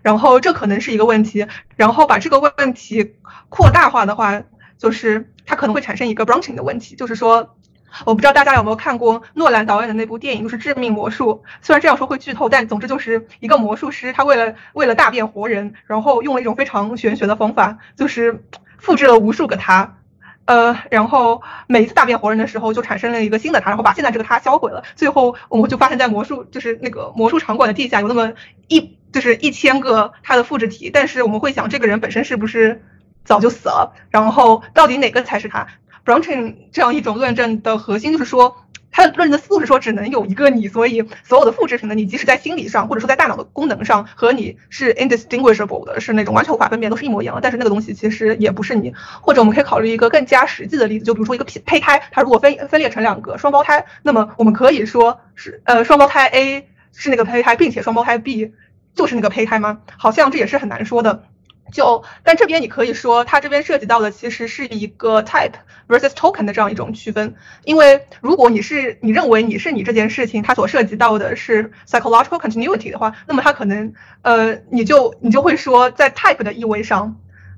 [0.00, 1.46] 然后这可能是一个问题。
[1.76, 3.14] 然后把这个问题
[3.50, 4.42] 扩大化的话，
[4.78, 7.56] 就是它可能会产生一个 branching 的问题，就是说。
[8.04, 11.42] 我不知道大家有没有看过诺兰导演的那部电影，就是《致命魔术》。
[11.62, 18.44] 虽然这样说会剧透，但总之就是一个魔术师，他为了为了大变活人，然后用了一种非常玄学的方法，就是
[18.78, 19.96] 复制了无数个他，
[20.44, 24.82] 呃，然后每一次大变活人的时候，就产生了一个新的他，然后把现在这个他销毁了。
[24.96, 28.32] 最后我们就发现，在魔术就是那个魔术场馆的地下有那么
[28.68, 32.82] 一就是一千个他的复制体，但是我们会想，这个人本身是不是？
[33.24, 33.94] 早就死了。
[34.10, 35.66] 然后到底哪个才是他
[36.04, 38.56] ？Brunchen 这样一种论证的核心就是说。
[38.96, 47.40] 他的论证的思路是说，只能有一个你，所以所有的复制品的你，即使在心理上或者说在大脑的功能上和你是 indistinguishable 的，是那种完全无法分辨，都是一模一样的。
[47.40, 48.94] 但是那个东西其实也不是你。
[49.20, 58.52] 或者我们可以考虑一个更加实际的例子，就比如说一个胚胚胎，它如果分分裂成两个双胞胎，那么我们可以说是呃双胞胎 A 是那个胚胎，并且双胞胎 B
[58.94, 59.80] 就是那个胚胎吗？
[59.98, 61.24] 好像这也是很难说的。
[61.74, 65.54] 就，但这边你可以说，它这边涉及到的其实是一个 type
[65.88, 67.34] versus token 的这样一种区分。
[67.64, 77.16] 因为如果你是你认为你是你这件事情，它所涉及到的是 psychological continuity 的话，那么它可能，呃，你就你就会说，在 type 的意味上，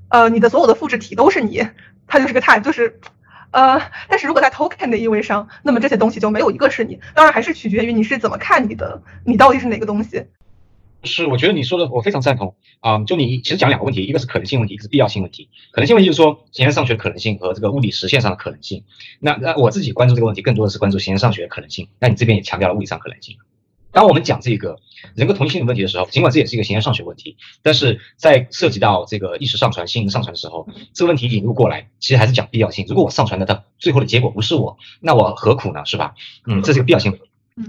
[0.09, 1.67] 呃，你的所有的复制体都是你，
[2.07, 2.99] 它就是个 type，就是，
[3.51, 6.99] 呃，但是如果在 token 的意味上，那么这些东西就没有一个是你。
[7.13, 10.25] 当然还是取决于你是怎么看你的，你到底是哪个东西。
[11.03, 12.99] 是，我觉得你说的我非常赞同啊。
[13.05, 15.49] 就你其实讲两个问题，一个是可能性问题，一个是必要性问题。
[15.71, 18.83] 可能性问题就是说形而上学的可能性和这个物理实现上的可能性。
[19.19, 21.87] 那那我自己关注这个问题，更多的是关注形而上学的可能性。
[21.99, 23.37] 那你这边也强调了物理上可能性。
[23.91, 24.79] 当我们讲这个
[25.15, 32.85] 人格同一性的问题的时候，尽管这也是一个形而上学问题，但是在涉及到这个意识上传、心灵上传的时候，这个问题引入过来，其实还是讲必要性。
[32.89, 35.85] 如果我上传的它最后的结果不是我，那我何苦呢？
[35.85, 36.15] 是吧？
[36.45, 37.17] 嗯，这是个必要性。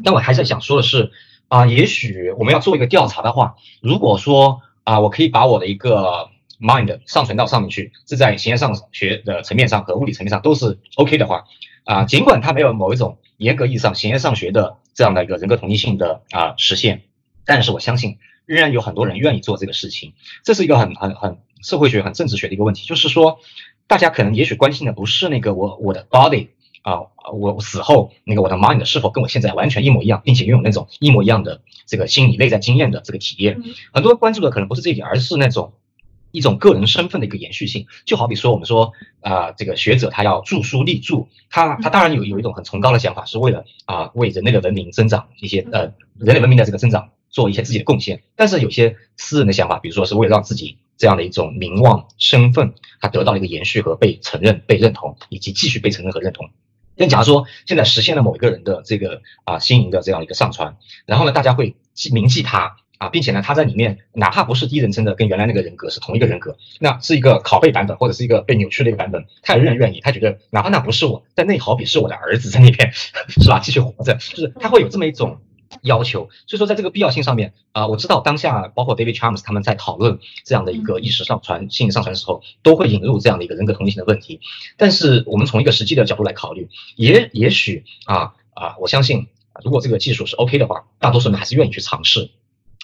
[0.04, 1.12] 但我还是想说的是。
[1.48, 6.28] 啊，也许我们要做一个调查的话，如果说啊，我可以把我的一个
[6.60, 11.44] mind 上传到上面去，是在形而上学的层面上和物理层面上都是 OK 的话，
[11.84, 17.02] 啊，尽管它没有某一种严格意义上形而上学的这样的一个人格统一性的啊实现，
[17.46, 20.12] 但是我相信仍然有很多人愿意做这个事情。
[20.44, 23.40] 这是一个很很很社会学、很政治学的一个问题，就是说，
[23.86, 26.48] 大家可能也许关心的不是那个我我的 body。
[26.82, 27.00] 啊，
[27.32, 33.62] 我死后那个我的 mind 是否跟我现在完全一模一样，并且拥有那种一模一样的这个心理内在经验的这个体验？
[33.92, 35.74] 很多人关注的可能不是这一点，而是那种
[36.30, 37.86] 一种个人身份的一个延续性。
[38.04, 48.22] 就好比说，我们说啊，这个学者他要著书立著，他他当然有有一种很崇高的想法，是为了啊为人类的文明增长一些呃人类文明的这个增长做一些自己的贡献。
[48.36, 56.50] 但是有些私人的想法，比如说是为了让自己这样的一种名望身份，他得到了一个延续和被承认、被认同，以及继续被承认和认同。
[56.98, 73.60] 但假如说现在实现了某一个人的这个啊心灵的这样一个上传，然后呢，大家会记铭记他啊，并且呢，他在里面哪怕不是第一人称的，跟原来那个人格是同一个人格，那是一个拷贝版本或者是一个被扭曲的一个版本，他仍然愿意，他觉得哪怕那不是我，但那好比是我的儿子在那边， 是吧？
[73.60, 75.38] 继续活着，就是他会有这么一种。
[75.82, 84.40] 要求，所以说在这个必要性上面啊，我知道当下包括 David Chalmers 他们在讨论这样的一个意识上传、心理上传的时候，都会引入这样的一个人格同一性的问题。
[84.76, 89.28] 但是我们从一个实际的角度来考虑，也也许啊啊，我相信
[89.62, 92.30] 如果这个技术是 OK 的话，大多数人还是愿意去尝试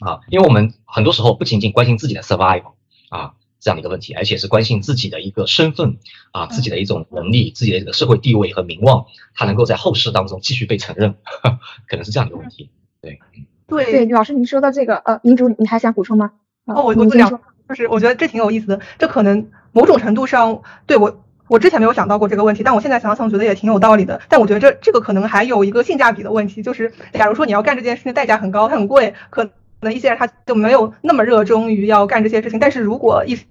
[0.00, 2.72] 啊，因为我们很多时候不仅仅关心自己的 survival
[3.08, 3.34] 啊。
[3.64, 5.96] 这样的一个问题，而且是关心自己的一个身份
[6.32, 11.14] 啊，自己的一种能力，自己的这个社会地位和名望，他能够在后世当中继续被承认，
[11.88, 12.68] 可能是这样一个问题。
[13.00, 13.18] 对，
[13.66, 16.32] 对，对，老师您说到这个，呃，民主，你还想补充吗？
[16.66, 24.20] 哦，我我讲，就是我觉得这挺有意思的，这可能某种程度上对我，我之前没有想到过这个问题，但我现在想想觉得也挺有道理的。
[24.28, 29.48] 但我觉得这这个可能还有一个性价比的问题，就是假如说你要干这件事情，代价很高，它很贵，可
[29.80, 32.58] 能一些人他就没有那么热衷于要干这些事情。
[32.58, 33.44] 但是如果一去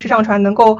[0.00, 0.78] 是上传能够，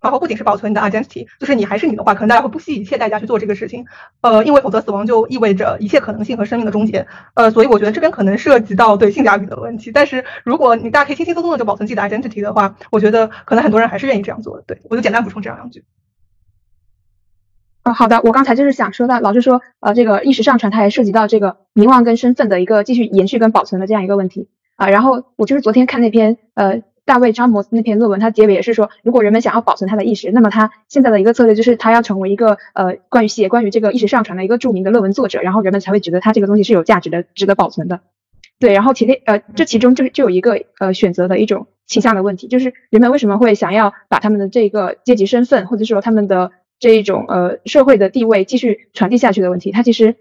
[0.00, 3.86] 然后不仅是保存你的 identity，就是你还是你的话，可能大家会不惜一切代价去做这个事情，
[4.20, 9.90] 呃，因为否则死亡就意味着一切可能性和生命的终结，呃，所以我觉得这边可能涉及到对性价比的问题。
[9.90, 14.64] 但是如果你大家可以轻轻松松的就保存自己的 identity 的话，我觉得可能很多人还是愿意这样做的。
[14.66, 15.84] 对我就简单补充这样两句。
[17.84, 24.90] 呃，好的，我刚才就是想说到，老师说，呃，这个意识上传它也涉及到这个名望跟身份的一个继续延续跟保存的这样一个问题啊。
[24.90, 26.82] 然后我就是昨天看那篇，呃。
[27.08, 38.00] 大卫·詹姆斯那篇论文，他结尾也是说，如果人们想要保存他的意识，那么他现在的一个策略就是他要成为一个呃关于写关于这个意识上传的一个著名的论文作者，然后人们才会觉得他这个东西是有价值的，值得保存的。
[38.60, 50.16] 对，然后其内呃这其中就就有一个呃选择的一种倾向的问题，就是人们为什么会想要把他们的这个阶级身份或者说他们的这一种呃社会的地位继续传递下去的问题，它其实。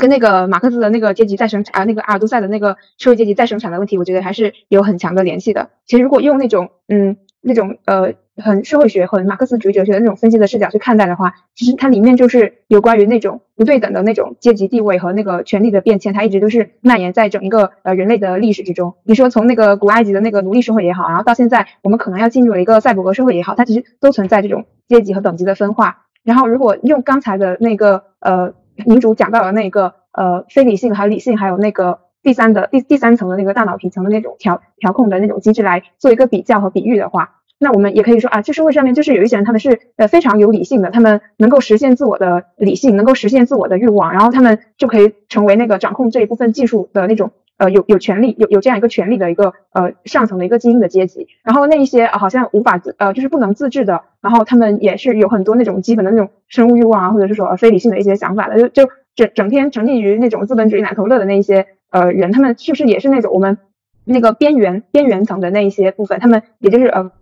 [0.00, 5.70] 跟那个马克思的那个阶级再生产啊，那个阿尔都塞的那个社会阶级再生产的问题，我觉得还是有很强的联系的。
[5.86, 18.94] 其实如果用那种嗯那种呃很社会学和马克思主义哲学的那种分析的视角去看待的话，其实它里面就是有关于那种不对等的那种阶级地位和那个权力的变迁，它一直都是蔓延在整一个呃人类的历史之中。
[19.04, 26.06] 你说从那个古埃及的那个奴隶社会也好，然后到现在我们可能要进入了一个赛博格社会也好，它其实都存在这种阶级和等级的分化。
[26.22, 28.54] 然后如果用刚才的那个呃。
[28.86, 51.28] 民主讲到了那个呃非理性还有理性，还有那个第三的第第三层的那个大脑皮层的那种调调控的那种机制来做一个比较和比喻的话，那我们也可以说啊，这社会上面就是有一些人，他们是呃非常有理性的，他们能够实现自我的理性，能够实现自我的欲望，然后他们就可以成为那个掌控这一部分技术的那种呃有有权利有有这样一个权利的一个呃上层的一个精英的阶级。
[51.44, 63.58] 然后那一些啊好像无法自呃就是不能自制的，然后他们也是有很多那种基本的那种生物欲望啊，或者是说非理性的一些想法的，就就整整天沉溺于那种资本主义奶头乐的那一些呃人，他们是不是也是那种我们
[64.04, 66.18] 那个边缘边缘层的那一些部分？
[66.18, 67.12] 他们也就是呃。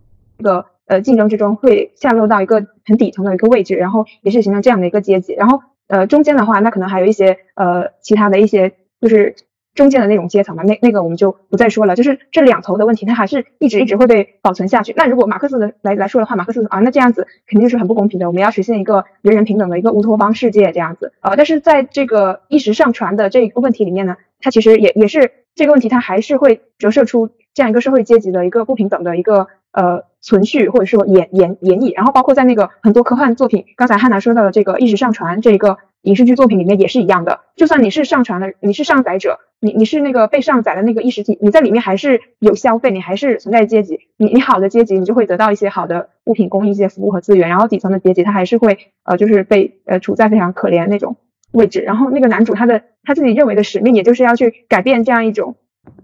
[0.41, 5.33] 这个呃竞争之中会下落到一个很底层的一个位置，然后也是形成这样的一个阶级。
[5.33, 8.71] 然后呃中间的话，那可能还有一些呃其他的一些
[9.01, 9.35] 就是
[9.75, 11.95] 中间的那种阶层嘛，那那个我们就不再说了。
[11.95, 14.93] 就是这两头的问题，它还是一直一直会被保存下去。
[14.97, 18.27] 那如果马克思的来来说的话，马克思啊，那这样子肯定是很不公平的。
[18.27, 30.09] 我们要实现一个人人平等的一个乌托邦世界这样子啊，但是在这个意识上传的这个问题里面呢，它其实也也是这个问题，它还是会折射出这样一个社会阶级的一个不平等的一个呃。
[30.21, 37.39] 存续或者说演演演绎，然后包括在那个很多科幻作品，刚才汉娜说到的这个意识上传这一个影视剧作品里面也是一样的。
[37.55, 43.97] 就算你是上传的，你是上载者，你你是那个被上载的那个意识体，你在里面还是有消费，你还是存在阶级。
[44.17, 47.47] 你你好的阶级，你就会得到一些好的物品供应、一些服务和资源。
[47.47, 51.15] 然后底层的阶级，他还是会呃就是被呃处在非常可怜那种
[51.53, 51.79] 位置。
[51.79, 55.55] 然后那个男主他的他自己认为的使命，也就是要去改变这样一种。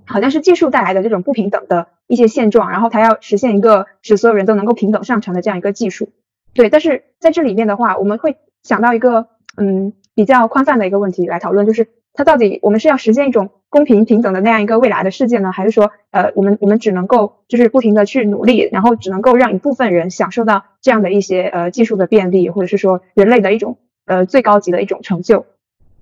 [0.08, 6.10] 好像是技术带来的这种不平等的一些现状，然后他要实现一个使所有人都能够平等上传的这样一个技术。
[6.54, 25.46] 对，但是在这里面的话，我们会想到一个嗯比较宽泛的一个问题来讨论，就是它到底我们是要实现一种公平平等的那样一个未来的世界呢，还是说呃我们我们只能够就是不停的去努力，然后只能够让一部分人享受到这样的一些呃技术的便利，或者是说人类的一种呃最高级的一种成就？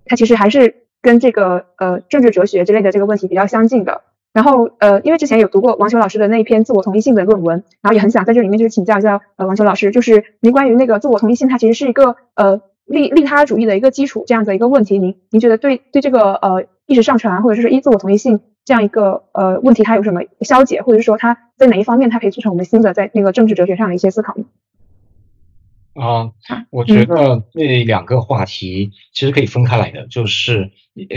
[0.06, 0.82] 它其实还是。
[1.04, 24.46] 跟这个呃政治哲学之类的这个问题比较相近的，然后呃因为之前有读过王球老师的那一篇自我同一性的论文，然后也很想在这里面就是请教一下呃王球老师，就是您关于那个自我同一性它其实是一个呃利利他主义的一个基础这样的一个问题，您您觉得对对这个呃意识上传或者是一自我同一性这样一个呃问题它有什么消解，或者是说它在哪一方面它可以促成我们新的在那个政治哲学上的一些思考呢？
[25.94, 26.32] 啊，
[26.72, 30.08] 我觉得这两个话题其实可以分开来的。
[30.08, 30.72] 就是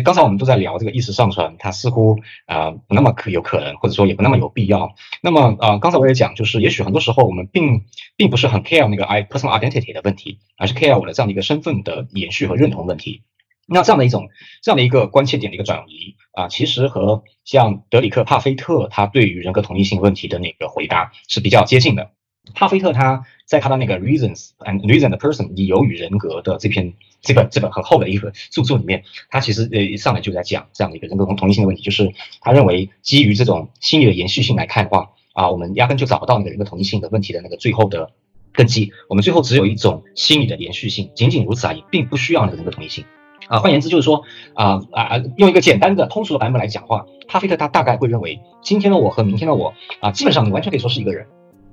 [0.05, 4.95] 刚才我们都在聊这个意识上传，它似乎啊不那么可有可能，或者说也不那么有必要。
[5.23, 7.85] 那么啊，刚才我也讲，就是也许很多时候我们并
[8.17, 13.23] 并不是很 care 那个 i personal identity 的问题，而是 care 我的这样的一个身份的延续和认同问题。
[13.69, 14.29] 那这样的一种
[14.63, 22.11] 这样的一个关切点的一个转移啊，其实和像德里克·帕菲特他对于人格同一性问题的那个回答是比较接近的。
[22.55, 38.11] 帕菲特他在他的那个 Reasons and Reason the Person 理由与人格的这篇这本这本很厚的一个著作里面，他其实呃上来就在讲这样的一个人格同同一性的问题，就是他认为基于这种心理的延续性来看的话啊，我们压根就找不到那个人格同一性的问题的那个最后的
[38.53, 43.05] 根基，我们最后只有一种心理的延续性，仅仅如此而已，并不需要那个人格同一性
[43.49, 43.61] 啊。
[43.61, 51.27] 换言之就是说啊啊，用一个简单的通俗的版本来讲话，帕菲特他大概会认为，今天的我和明天的我啊，基本上你完全可以说是一个人。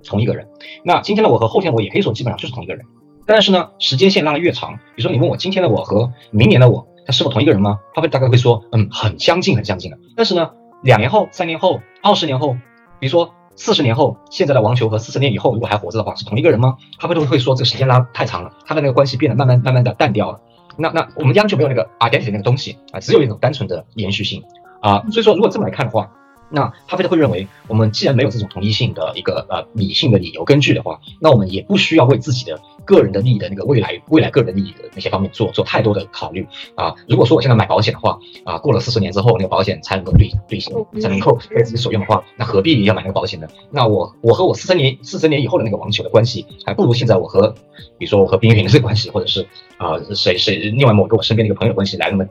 [0.03, 0.47] 同一个人，
[0.83, 2.85] 那今天的我和后天我也可以说基本上就是同一个人，
[3.25, 7.79] 但是呢，时间线拉得越长，比如说你问我今天的我和明年的我，他是否同一个人吗？
[7.93, 9.97] 他会大概会说，嗯，很相近，很相近的。
[10.15, 12.53] 但是呢，两年后、三年后、二十年后，
[12.99, 16.77] 比如说四十年后，现在的王球和四十年以后如果还活着的话，是同一个人吗？
[16.99, 20.39] 他会不会说这个时间拉太长了，他的那个关系变得慢慢慢慢的淡掉了？
[20.77, 24.43] 那那我们压根就没有那个 identity 那个东西啊，只有一种单纯的延续性
[24.81, 25.03] 啊。
[25.11, 26.11] 所以说，如果这么来看的话。
[26.55, 36.93] 那巴菲特会认为，我们既然没有这种同一性的一个呃理性的理由根据的话，那我们也不需要为自己的个人的利益的那个未来未来个人利益的那些方面做做太多的考虑啊。
[37.09, 43.47] 如果说我现在买保险的话啊，过了四十年之后那个保险才能够兑兑现，才能够为自己所用的话，那何必要买那个保险呢？
[43.71, 47.49] 那我我和我四十年四十年以后的那个网球的关系，还不如现在我和
[47.97, 52.23] 比如说我和冰云的这个关系，或者是啊谁谁另外某个我身边的一个朋友关系来那么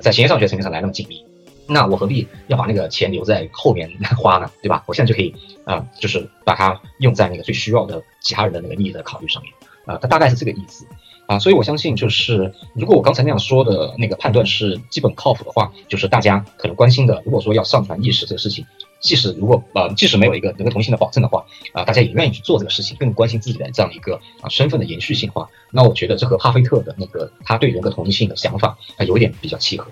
[0.00, 1.24] 在形而上学层面上来那么紧密。
[1.72, 4.50] 那我何必要把那个钱留在后面来花呢？
[4.60, 4.82] 对吧？
[4.86, 5.32] 我现在就可以
[5.64, 9.52] 啊，就是把它用在那个最需要的其他人的那个利益的考虑上面
[9.86, 9.96] 啊。
[10.02, 10.84] 它大概是这个意思
[11.26, 11.38] 啊。
[11.38, 18.66] 所以我相信，就是如果我刚才那样说的那个判断是基本靠谱的话，就是大家可能关心的，如果说要上传意识这个事情，
[18.98, 29.86] 即使如果呃即使没有一个人格同性的保证的话啊，大家也愿意去做这个事情，更关心自己的这样一个啊身份的延续性的话，那我觉得这和巴菲特的那个他对人格同一性的想法啊有一点比较契合。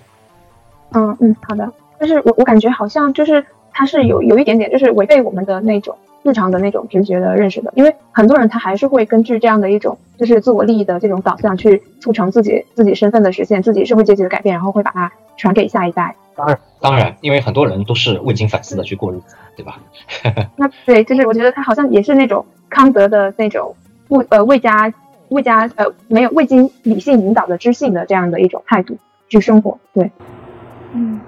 [0.93, 1.71] 嗯嗯，好的。
[1.97, 16.15] 但是我我感觉好像就是它是有有一点点就是违背我们的那种日常的那种直觉的认识的，因为很多人他还是会根据这样的一种就是自我利益的这种导向去促成自己自己身份的实现，自己社会阶级的改变，然后会把它传给下一代。
[16.35, 19.77] 当然，当然，因为很多人都是未经反思的去过日子，对吧？
[20.55, 23.75] 那对，就是我觉得他好像也是那种康德的那种
[24.07, 24.93] 不呃未加
[25.27, 30.09] 未加呃没有未经理性引导的知性的这样的一种态度去生活，对，
[30.93, 31.21] 嗯。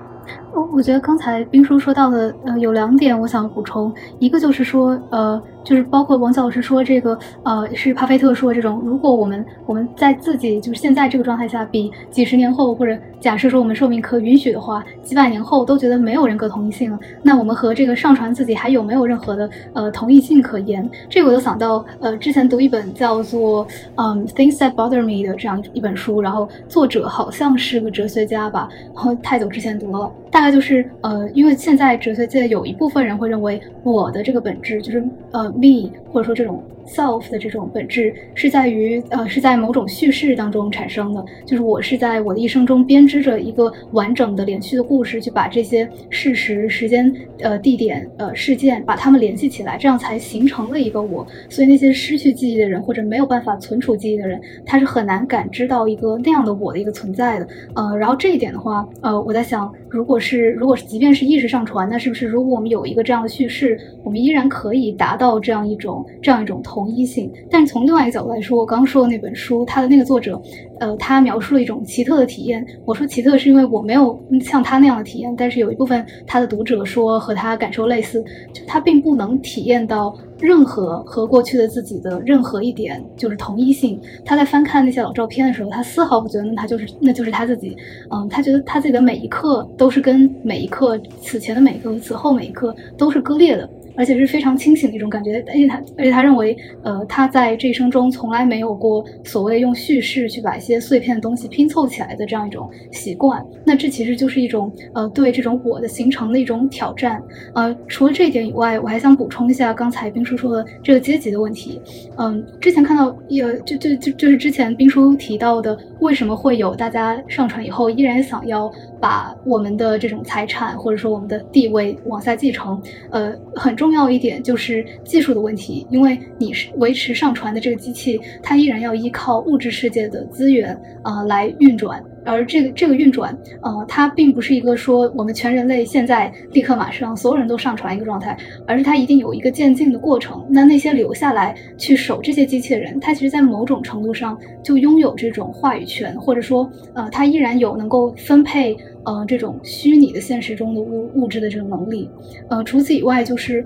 [0.53, 5.41] 我我觉得刚才冰叔说到的，呃，有两点我想补充，一个就是说，呃。
[5.63, 20.89] 就是包括王晓老师说这个，呃，是巴菲特说这种，如果我们我们在自己就是现在这个状态下，比几十年后或者假设说我们寿命可允许的话，几百年后都觉得没有人格同一性了，那我们和这个上传自己还有没有任何的呃同一性可言？
[21.07, 35.51] 这个我就想到，呃，之前读一本叫做嗯 Things That Bother Me 的这样一本书，然后作者好像是个哲学家吧，然后太久之前读了，大那就是呃，因为现在哲学界有一部分人会认为我的这个本质就是呃。
[35.51, 36.63] me 或者说这种。
[36.91, 41.23] Self 的这种本质是在于，呃，是在某种叙事当中产生的。
[41.45, 51.25] 就是我是在我的一生中编织着一个完整的连续的故事，去把这些事实、时间、呃、地点、呃、事件，把它们联系起来，这样才形成了一个我。
[51.49, 57.47] 所以那些失去记忆的人，或者没有办法存储记忆的人，他是很难感知到一个那样的我的一个存在的。
[57.75, 66.80] 呃，然后这一点的话，呃，我在想，如果是，如果是，即便是意识上传，那是不是如果我们有一个这样的叙事，我们依然可以达到这样一种这样一种同。
[66.81, 70.41] 同一性，但是从另外一个角度来说，我刚说的那本书，它的那个作者，
[70.79, 72.65] 呃，他描述了一种奇特的体验。
[72.85, 84.01] 我说奇特是因为我没有像他那样的体验，但是有一部分他的读者说和他感受类似，就他并不能体验到任何和过去的自己的任何一点就是同一性。
[84.25, 87.77] 他在翻看那些老照片的时候，他丝毫不觉得那他就是那就是他自己。
[88.09, 93.69] 嗯，他觉得他自己的每一刻都是跟每一刻此前的每一刻和此后每一刻都是割裂的。
[93.95, 103.45] 而且是非常清醒的一种感觉，而且他，而且他认为，呃，他在这一生中从来没有过所谓用叙事去把一些碎片的东西拼凑起来的这样一种习惯。
[103.65, 107.21] 那这其实就是一种，呃，对这种我的形成的一种挑战。
[107.53, 111.81] 呃，除了这一点以外，我还想补充一下刚才冰叔说的这个阶级的问题。
[112.17, 118.71] 嗯，之前看到也就就就就是之前冰叔提到的，为什么会有大家上传以后依然想要
[119.01, 122.81] 把我们的这种财产或者说我们的地位往下继承？
[123.09, 123.80] 呃，很。
[123.81, 140.45] 重要一点就是技术的问题，因为你是维持上传的这个机器，它依然要依靠物质世界的资源啊来运转，而这个这个运转，呃，它并不是一个说我们全人类现在立刻马上所有人都上传一个状态，而是它一定有一个渐进的过程。
[140.47, 148.77] 那那些留下来去守这些机器人，他其实在某种程度上就拥有这种话语权，或者说，呃，他依然有能够分配。
[149.05, 152.09] 呃，这种虚拟的现实中的物物质的这种能力，
[152.49, 153.65] 呃，除此以外，就是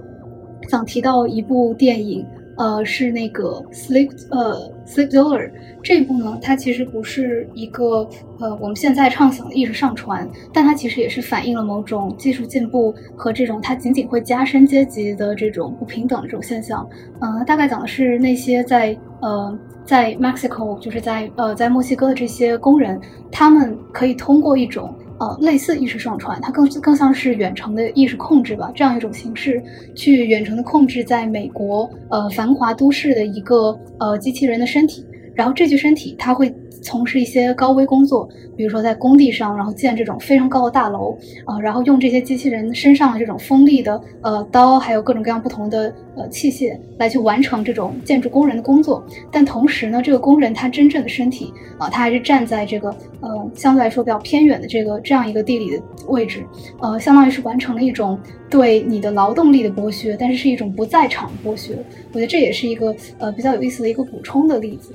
[0.70, 2.26] 想提到一部电影，
[2.58, 5.52] 呃，是那个 Sleep，呃 Sleep Dollar
[5.84, 8.08] 这部呢，它其实不是一个
[8.40, 16.88] 呃我们现在畅想的意识上传，但它其实也是反映了某种技术进步和这种它仅仅会加深阶级的这种不平等的这种现象。
[17.20, 19.58] 嗯，大概讲的是那些在呃。
[19.86, 23.00] 在 Mexico，就是在呃，在墨西哥的这些工人，
[23.32, 29.62] 他们可以通过一种呃类似意识上传，它更更像是远程的意识控制吧，这样一种形式，
[29.96, 35.06] 去远程的控制在美国呃繁华都市的一个呃机器人的身体，
[35.36, 36.54] 然后这具身体它会。
[36.82, 49.04] 从事一些高危工作，比如说在工地上，然后建这种非常高的大楼，啊，然后用这些机器人身上的这种锋利的呃刀，还有各种各样不同的呃器械来去完成这种建筑工人的工作。
[49.32, 56.46] 但同时呢，这个工人他真正的身体啊，他还是站在这个呃相对来说比较偏远的这个这样一个地理的位置，
[56.82, 61.76] 呃，相当于是完成了一种对你的劳动力的剥削，但是是一种不在场剥削。
[62.12, 64.94] 我觉得这也是一个呃比较有意思的一个补充的例子。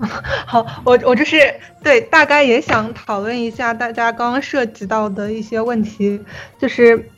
[0.46, 6.18] 好，我我就是对，大概也想讨论一下大家刚刚涉及到的一些问题，
[6.58, 7.10] 就是，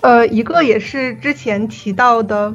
[0.00, 2.52] 呃，一个也是之前提到的，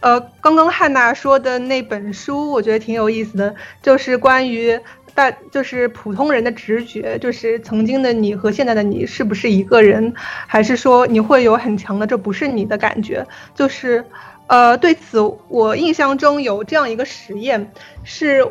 [0.00, 4.76] 呃，刚刚汉娜说的那本书，我觉得挺有意思的，就是关于
[5.14, 10.12] 大，就是普通人的直觉，就是曾经的你和现在的你是不是一个人，
[10.48, 13.24] 还是说你会有很强的这不是你的感觉？
[13.54, 14.04] 就是，
[14.48, 17.70] 呃，对此我印象中有这样一个实验
[18.02, 18.44] 是。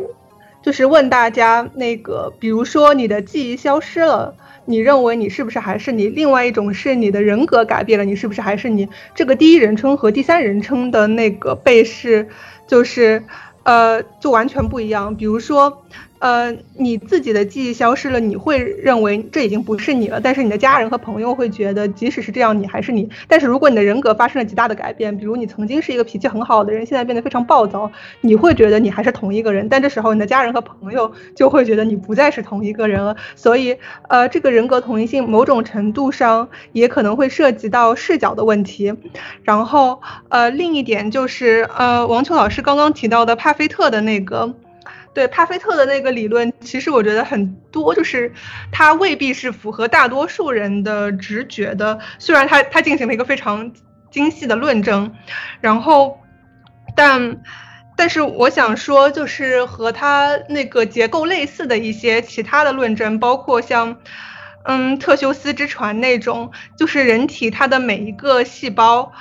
[0.63, 4.35] 就是问大家，那个，比如说你的记忆消失了，
[4.65, 6.07] 你认为你是不是还是你？
[6.07, 8.87] 另外一种是你的人格改变了，你是不是还是你？
[9.13, 12.29] 这个第一人称和第三人称的那个被试，
[12.65, 13.25] 就是，
[13.63, 15.15] 呃，就完全不一样。
[15.17, 15.83] 比如说，
[16.23, 20.21] 呃，你自己的记忆消失了，你会认为这已经不是你了。
[20.21, 23.09] 但是你的家人和朋友会觉得，即使是这样，你还是你。
[23.27, 29.67] 但是如果你的人格发生了极大的改变，比如你曾经是一个脾气很好的人，现在变得非常暴躁，你会觉得你还是同一个人。
[29.67, 33.17] 但这时候你的家人和朋友就会觉得你不再是同一个人了。
[33.35, 33.75] 所以，
[34.07, 38.93] 呃，这个人格同一性某种程度上也可能会涉及到视角的问题。
[39.43, 44.53] 然后，呃，另一点就是，呃，王秋老师刚刚提到的帕菲特的那个。
[45.13, 48.33] 对帕菲特的那个理论，其实我觉得很多就是
[48.71, 51.99] 他未必是符合大多数人的直觉的。
[52.17, 53.71] 虽然他他进行了一个非常
[54.09, 55.13] 精细的论证，
[55.61, 56.19] 然后，
[56.95, 57.41] 但
[57.95, 63.95] 但是我想说，就是和他那个结构类似的一些其他的论证，包括像
[64.65, 69.11] 嗯特修斯之船那种，就是人体它的每一个细胞，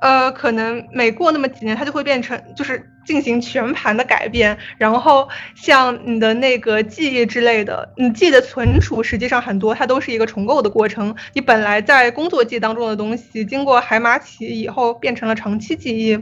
[0.00, 2.90] 呃，可能每过那么几年，它就会变成就是。
[3.04, 11.14] 进行全盘的改变，然后像你的那个记忆之类的，你记忆的存储实际上很多，它都是一个重构的过程。
[11.32, 16.18] 你本来在工作记当中的东西，经过海马体以后变成了长期记忆，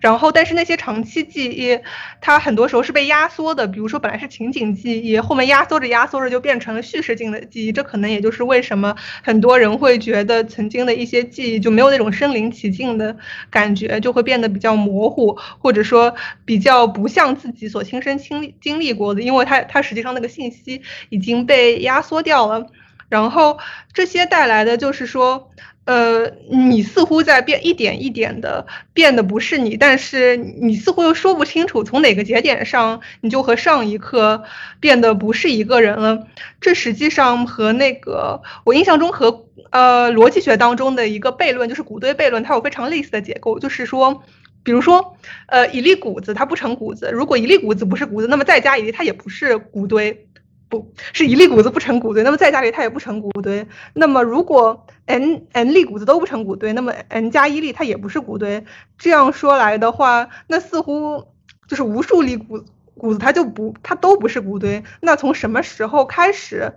[0.00, 1.78] 然后但是那些长期记忆，
[2.20, 3.66] 它很多时候是被压缩的。
[3.66, 7.72] 比如说本来是情景记忆，后面压缩着压缩着就变成了叙事性的记忆。
[7.72, 13.16] 这可能也就是为什么很多人会觉得曾经的一些记忆就没有那种身临其境的
[13.50, 16.14] 感觉，就会变得比较模糊，或者说。
[16.44, 22.66] 比较不像自己所亲身经历经历过的，因为它它实际上那个信息已经被压缩掉了，
[23.08, 23.58] 然后
[23.92, 25.50] 这些带来的就是说，
[25.84, 34.44] 呃，你似乎在变一点一点的变得不是你，但是你似乎又说不清楚从哪个节点上你就和上一刻
[34.80, 36.26] 变得不是一个人了。
[36.60, 44.22] 这实际上和那个我印象中和呃逻辑学当中的一个悖论，就是古堆悖论，它有非常类似的结构，就是说。
[44.68, 45.16] 比如说，
[45.46, 50.28] 呃，一粒谷子它不成谷子，如果一粒谷子不是谷子，那么再加一粒它也不是谷堆，
[50.68, 53.66] 不是一粒谷子不成谷堆，那么再加一粒它也不成谷堆。
[53.94, 58.62] 那么如果 n n 粒谷子都不成谷堆，那么 n 加一粒它也不是谷堆。
[58.98, 61.24] 这样说来的话，那似乎
[61.66, 62.62] 就是无数粒谷
[62.94, 64.84] 谷子它就不它都不是谷堆。
[65.00, 66.74] 那从什么时候开始？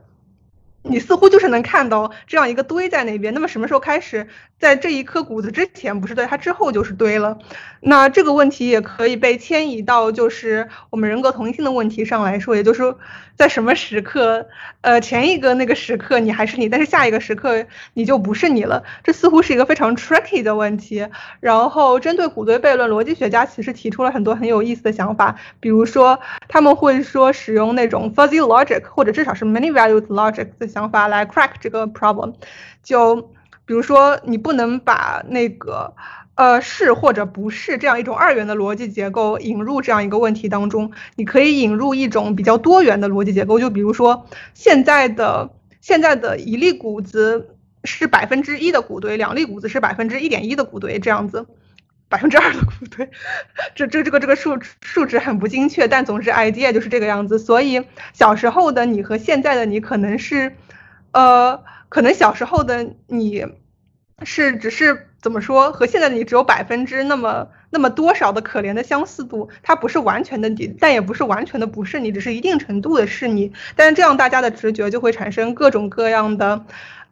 [0.84, 4.28] 你似乎就是能看到这样一个堆在那边，那么什么时候开始，
[4.60, 7.38] 在这一颗谷子之前不是堆，它之后就是堆了。
[7.82, 12.98] 那这个问题也可以被迁移到就是我们人格同一性的问题上来说，也就是说，
[13.36, 14.48] 在什么时刻，
[14.82, 18.84] 呃，前一个那个时刻你还是你，但是下一个时刻你就不是你了。
[19.04, 21.08] 这似乎是一个非常 tricky 的问题。
[21.40, 30.50] 然后针对谷堆悖论，逻辑学家其实提出了很多很有意思的想法，比如说他们会说使用那种 fuzzy logic，或者至少是 many values logic。
[30.72, 32.34] 想法来 crack 这个 problem，
[32.82, 33.30] 就
[33.66, 35.94] 比如说你不能把那个
[36.36, 45.52] 呃是或者不是这样一种二元的逻辑结构引入这样一个问题当中，你可以引入一种比较多元的逻辑结构，就比如说现在的
[45.82, 51.46] 现在的一粒谷子是百分之一的谷堆，两粒谷子是百分之一点一的谷堆，这样子。
[52.12, 53.10] 百分之二的 谷堆，
[53.74, 57.40] 这这这个这个数数值很不精确，但总之 idea 就是这个样子。
[57.40, 60.54] 所以小时候的你和现在的你可能是，
[61.14, 63.46] 呃，可能小时候的你
[64.24, 73.54] 是只是怎么说，和现在的你只有百分之那么那么多少的可怜的相似度，它不是完全的你，但也不是完全的不是你，只是一定程度的是你。
[73.78, 76.66] 但是这样大家的直觉就会产生各种各样的。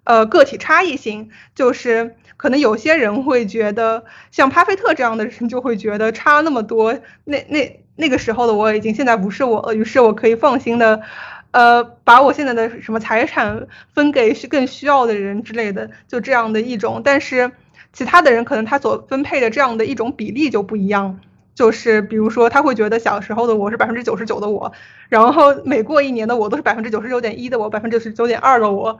[0.05, 11.01] 呃，个体差异性就是可能有些人会觉得，像巴菲特这样的人就会觉得差那么多，那那那个时候的我已经现在不是我了，于是我可以放心的，
[11.51, 17.01] 呃，把我现在的什么财产分给需更需要的人之类的，就这样的一种。
[17.03, 17.51] 但是
[17.91, 21.19] 其他的人可能他所分配的这样的一种比例就不一样。
[21.59, 24.71] 就是比如说，他会觉得小时候的我是百分之九十九的我，
[25.09, 28.97] 然后每过一年的我都是百分之九十九点一的我，百分之九十九点二的我。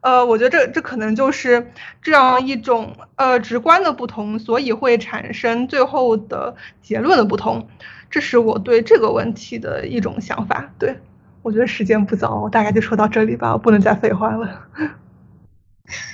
[0.00, 7.68] 呃，我觉得这这可能就是这样一种呃直观的不同，所以会产生最后的结论的不同。
[8.08, 10.70] 这是我对这个问题的一种想法。
[10.78, 10.96] 对
[11.42, 14.62] 我觉得时间不早，我大概就说到这里吧，我不能再废话了。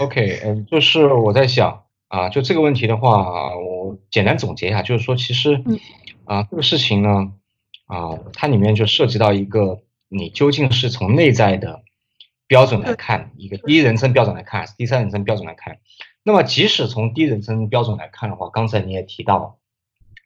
[0.00, 1.82] OK，嗯，就是我在想。
[2.08, 3.73] 啊，就这个问题的话，我
[4.10, 5.62] 简单总结一下，就是说，其实，
[6.24, 7.32] 啊，这个事情呢，
[7.86, 11.82] 啊，它里面就涉及到一个，你究竟是从内在的
[12.46, 15.78] 标准来看，一个第一人称标准来看，还是第三人称标准来看？
[16.22, 19.58] 那么，即使从第一人称标准来看的话，刚才你也提到，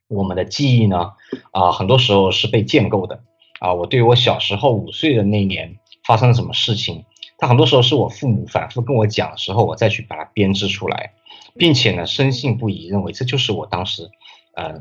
[0.09, 1.13] 我们的记忆呢，
[1.53, 3.23] 啊，很多时候是被建构的。
[3.61, 7.05] 啊，我对我小时候五岁的那年发生了什么事情，
[7.39, 11.15] 它很多时候是我父母反复跟我讲的时候，我再去把它编织出来。
[11.59, 14.09] 并且呢，深信不疑，认为这就是我当时，
[14.55, 14.81] 呃呃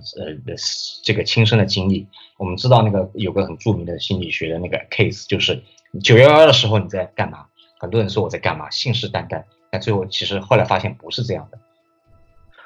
[1.03, 2.07] 这个亲身的经历。
[2.37, 5.63] 我们知道那个有个很著名的心理学的那个 case，就是
[6.03, 7.47] 九幺幺的时候你在干嘛？
[7.79, 11.57] 很多人说我在干嘛，信誓旦旦，但最后其实后来发现不是这样的。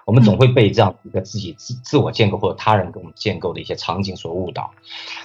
[0.06, 4.72] 我们总会被这样一个自己自自我建构或者他人给我们建构的一些场景所误导。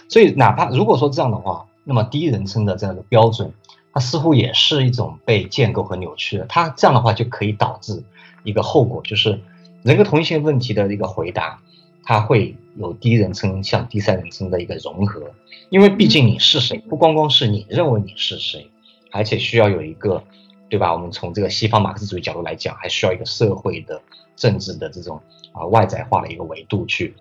[0.09, 3.53] 所以哪怕如果说这样的话，那么第一人称的这样的标准，
[3.93, 6.45] 它似乎也是一种被建构和扭曲的。
[6.45, 8.05] 它这样的话就可以导致
[8.47, 9.39] 一个后果，就是
[9.83, 11.61] 人格同一性问题的一个回答，
[12.05, 15.21] 它会有第一人称向第三人称的一个融合。
[15.69, 18.71] 因为毕竟你是谁，不光光是你认为你是谁。
[19.13, 20.23] 而且需要有一个，
[20.69, 20.93] 对吧？
[20.93, 23.99] 我们从这个西方马克思主义角度来讲，还需要一个社会的、
[24.37, 25.19] 政治的这种
[25.53, 27.15] 啊外在化的一个维度去，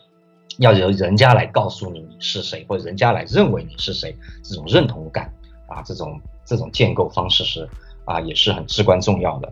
[0.57, 4.13] 要由人家来告诉你你是谁，或者人家来认为你是谁，
[4.43, 5.31] 这种认同感
[5.67, 7.69] 啊，这种这种建构方式是
[8.05, 9.51] 啊，也是很至关重要的。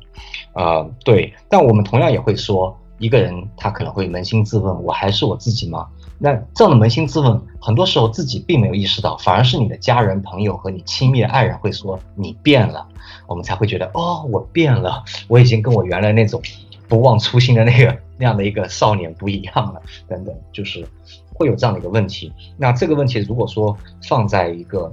[0.53, 1.33] 呃，对。
[1.49, 5.87] 但我们同样也会说，一个人他可能会扪心自问：我还是我自己吗？
[6.19, 12.87] 那这样的扪心自问，很多时候自己并没有意识到，反而是你的家人、朋友和你亲密的爱人会说你变了，
[13.27, 16.41] 我们才会觉得哦，我变了，我已经跟我原来那种
[16.87, 20.87] 不忘初心的那个那样的一个少年不一样了，等等，就是
[21.33, 22.31] 会有这样的一个问题。
[22.57, 23.75] 那这个问题如果说
[24.07, 24.85] 放在一个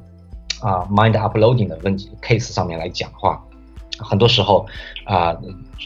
[0.62, 3.40] 啊 mind uploading 的问题 case 上面来讲的话，
[4.02, 4.66] 很多时候
[5.04, 5.36] 啊，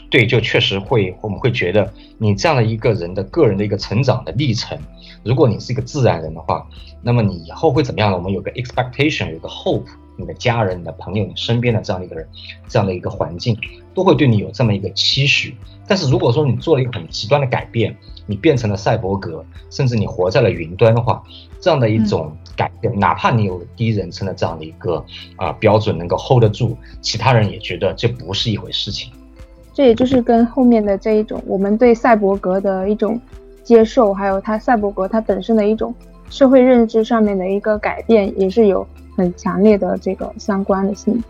[0.09, 4.77] 对，就确实会我们会觉得你这样的一个人的个人的一个成长的历程。
[5.23, 6.67] 如果你是一个自然人的话，
[7.01, 8.17] 那么你以后会怎么样呢？
[8.17, 9.85] 我们有个 expectation，有个 hope，
[10.17, 12.27] 你的家人、你的朋友、你身边的这样的一个人，
[12.67, 13.57] 这样的一个环境，
[13.93, 15.55] 都会对你有这么一个期许。
[15.87, 17.95] 但是如果说你做了一个很极端的改变，
[18.27, 21.23] 你变成了赛博格，甚至你活在了云端的话，
[21.59, 25.03] 这样的一种改变，哪怕你有第一人称的这样的一个
[25.35, 29.11] 啊标准能够 hold 得住，其他人也觉得这不是一回事情。
[29.73, 33.19] 这也就是跟后面的这一种，我们对赛博格的一种。
[33.65, 35.91] 接受，还有他赛博格他本身的一种
[36.29, 38.85] 社会认知上面的一个改变，也是有
[39.17, 41.23] 很强烈的这个相关的性。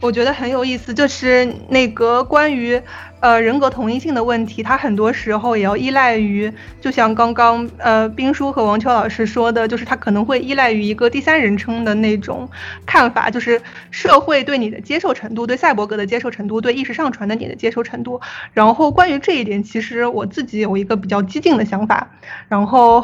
[0.00, 2.80] 我觉得很有意思，就是那个关于
[3.20, 12.48] 呃人格同一性的问题，它很多时候也要依赖于，就像刚刚呃冰叔和王秋老师说的，就是它可能会依赖于一个第三人称的那种
[12.84, 18.20] 看法，就是社会对你的接受程度，对赛博格的接受程度，对意识上传的你的接受程度。
[18.52, 22.10] 然后关于这一点，其实我自己有一个比较激进的想法，
[22.48, 23.02] 然后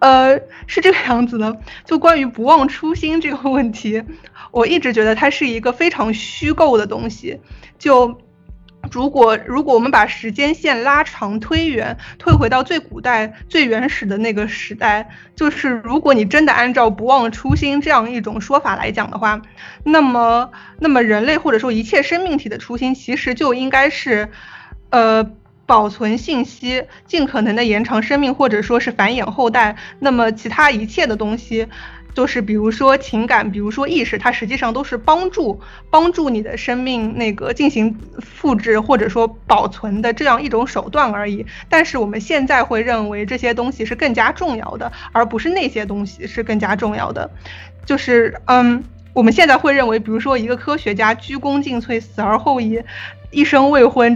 [0.00, 1.56] 呃是这个样子的，
[1.86, 4.02] 就关于不忘初心这个问题。
[4.50, 7.40] 我一直觉得它是一个非常虚构的东西。
[7.78, 8.20] 就
[8.90, 19.42] 如果如果我们把时间线拉长推远，退回到最古代、最原始的那个时代，就是如果你真的按照不忘初心这样一种说法来讲的话，
[19.84, 24.30] 那么那么人类或者说一切生命体的初心，其实就应该是，
[24.88, 25.30] 呃，
[25.66, 29.76] 保存信息，尽可能的延长生命，或者说是繁衍后代。
[29.98, 31.68] 那么其他一切的东西。
[32.14, 41.46] 就是比如说情感，比如说意识，它实际上都是帮助帮助你的生命那个进行复制或者说保存的这样一种手段而已。
[41.68, 47.30] 但是我们现在会认为这些东西是更加重要的，而不是那些东西是更加重要的。
[47.86, 52.80] 就是嗯，我们现在会认为，比如说一个科学家鞠躬尽瘁，死而后已，
[53.30, 54.14] 一生未婚，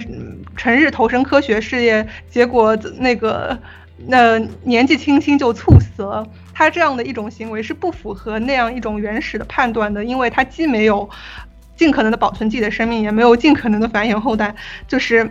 [0.57, 3.59] 成日投身科学事业，结果那个
[4.07, 6.27] 那年纪轻轻就猝死了。
[6.55, 11.11] 他这样的一种行为是不符合那样一种原始的判断的，因为他既没有
[11.77, 14.55] 尽可能的保存自己的生命，也没有尽可能的繁衍后代，
[14.87, 15.29] 就是，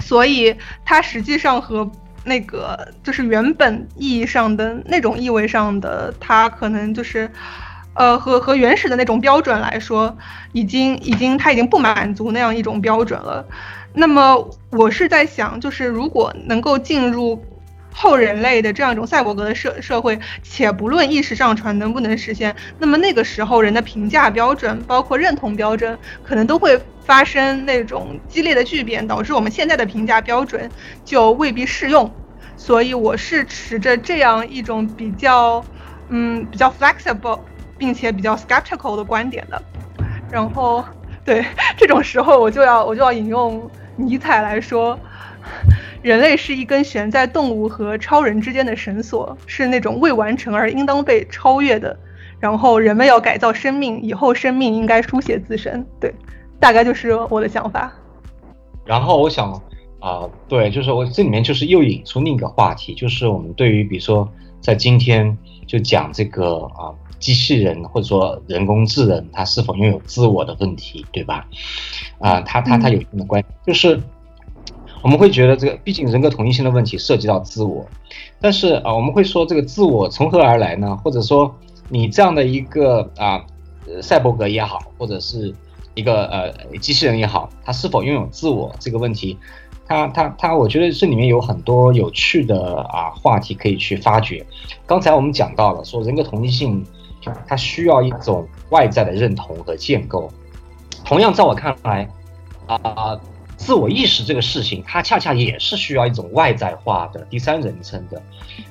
[0.00, 1.90] 所以他实际上和
[2.24, 7.28] 那个就是原本意义上的那种意味上的，他可能就是，
[7.94, 10.16] 呃，和和原始的那种标准来说，
[10.52, 13.44] 已经已经他已经不满足那样一种标准了。
[13.92, 17.44] 那么我是在想，就是如果能够进入。
[17.98, 30.70] 后人类的这样一种赛博格的社社会，且不论意识上传能不能实现，那么那个时候人的评价标准，包括认同标准，可能都会发生那种激烈的巨变，导致我们现在的评价标准
[31.06, 32.14] 就未必适用。
[32.58, 35.64] 所以我是持着这样一种比较，
[36.10, 37.40] 嗯，比较 flexible，
[37.78, 39.62] 并且比较 skeptical 的观点的。
[40.30, 40.84] 然后，
[41.24, 41.46] 对
[41.78, 44.98] 这种时候，我就要我就要引用尼采来说。
[46.06, 51.98] 人类是一根悬在动物和超人之间的绳索，是那种未完成而应当被超越的。
[52.38, 55.84] 然后人们要改造生命，以后生命应该书写自身。
[55.98, 56.14] 对，
[56.60, 57.92] 大概就是我的想法。
[58.84, 59.50] 然后我想
[59.98, 65.36] 啊，对，就是我这里面就是又引出另一个话题，就是我们对于比如说在今天
[65.66, 71.44] 就讲这个啊，机器人或者说人工智能它是否拥有自我的问题，对吧？
[72.20, 74.00] 啊，它它它有一定的关，就是。
[75.06, 77.86] 我们会觉得这个毕竟人格统一性的问题涉及到自我，
[78.40, 80.98] 但是啊，我们会说这个自我从何而来呢？
[81.04, 81.54] 或者说
[81.88, 83.40] 你这样的一个啊，
[84.02, 85.54] 赛博格也好，或者是
[85.94, 89.38] 一个呃机器人也好，它是否拥有自我这个问题，
[89.86, 94.44] 它它它，我觉得这里面有很多有趣的啊话题可以去发掘。
[94.86, 96.84] 刚才我们讲到了说人格统一性，
[97.46, 100.28] 它需要一种外在的认同和建构。
[101.04, 102.08] 同样，在我看来，
[102.66, 103.16] 啊。
[103.56, 108.22] 自我意识这个事情，它恰恰也是需要一种外在化的第三人称的，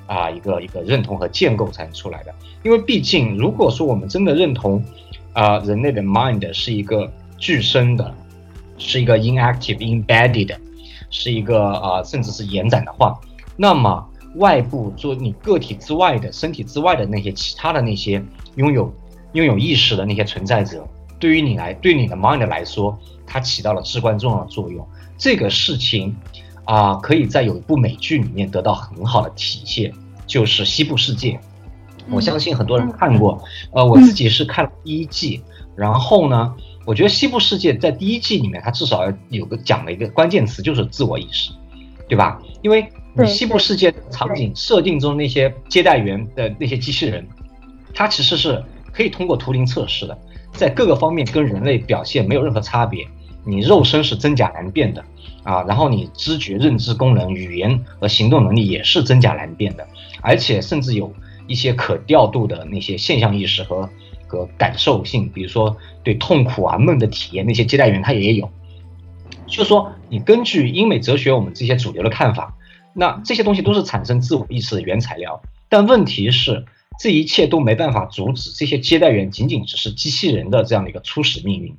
[0.05, 2.33] 啊，一个一个认同和建构才能出来的。
[2.63, 4.83] 因为毕竟，如果说我们真的认同，
[5.33, 8.13] 啊，人类的 mind 是一个具身的，
[8.77, 10.55] 是一个 inactive embedded，
[11.09, 13.19] 是一个啊，甚至是延展的话，
[13.57, 18.23] 那么外部做你个体之外的身体之外的那些其他的那些
[18.55, 18.93] 拥有
[19.33, 20.87] 拥有意识的那些存在者，
[21.19, 22.97] 对于你来，对你的 mind 来说。
[23.27, 24.87] 它起到了至关重要的作用。
[25.17, 26.15] 这个事情
[26.63, 29.91] 啊，可以在有一部美剧里面得到很好的体现，
[30.27, 31.31] 就是《西部世界》。
[32.11, 35.41] 我相信很多人看过，呃，我自己是看了第一季。
[35.75, 36.53] 然后呢，
[36.85, 41.51] 我觉得《西部世界》在第一季里面，它至少要有个讲了一个关键词就是自我意识，
[42.07, 42.39] 对吧？
[42.61, 47.27] 因为你《西部世界》场景设定中那些接待员的那些机器人，
[47.93, 48.63] 它其实是
[48.93, 50.15] 可以通过图灵测试的。
[50.55, 53.05] 在各个方面跟人类表现没有任何差别，
[53.43, 55.03] 你肉身是真假难辨的
[55.43, 59.85] 啊，然后你知觉、认知功能、语言和行动能力也是真假难辨的，
[60.21, 61.13] 而且甚至有
[61.45, 63.89] 一些可调度的那些现象意识和
[64.27, 68.49] 和感受性，比如说对痛苦啊、梦的体验，那些接待员他也有。
[69.45, 72.55] 就是说，你根据英美哲学我们这些主流的看法，
[72.93, 76.65] 那这些东西都是产生自我意识的原材料，但问题是。
[76.99, 81.75] 这一切都没办法阻止这些接待员仅仅只是机器人的这样的一个初始命运。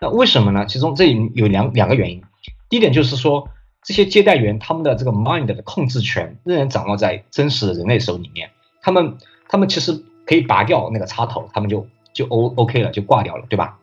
[0.00, 0.66] 那为什么呢？
[0.66, 2.22] 其中这有两两个原因。
[2.68, 3.48] 第一点就是说，
[3.82, 8.50] 这些接待员他们的这个 mind 的控制权仍然掌握在真实的人类手里面。
[8.82, 9.16] 他们
[9.48, 13.78] 他们其实可以拔掉那个插头，他们就就 O OK 了，就挂掉了，对吧？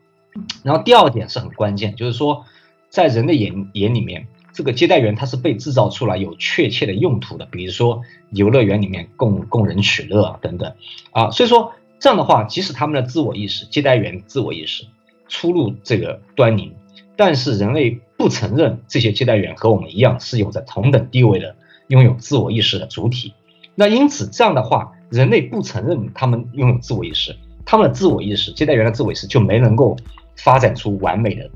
[0.64, 2.46] 然后第二点是很关键，就是说
[2.90, 4.28] 在人的眼眼里面。
[4.54, 10.74] 这个接待员他是被制造出来有确切的用途的，比如说游乐园里面供供人取乐等等，
[11.12, 14.86] 啊，所以说这样的话，即使他们的自我意识，接待员自我意识
[15.28, 16.74] 出入这个端倪，
[17.16, 21.56] 但是人类不承认这些接待员和我们一样是有着同等地位的
[21.88, 23.34] 拥有自我意识的主体，
[23.76, 27.36] 那因此这样的话，人类不承认他们拥有自我意识，
[27.66, 29.96] 他们的自我意识，接待员的自我意识就没能够
[30.36, 31.50] 发展出完美的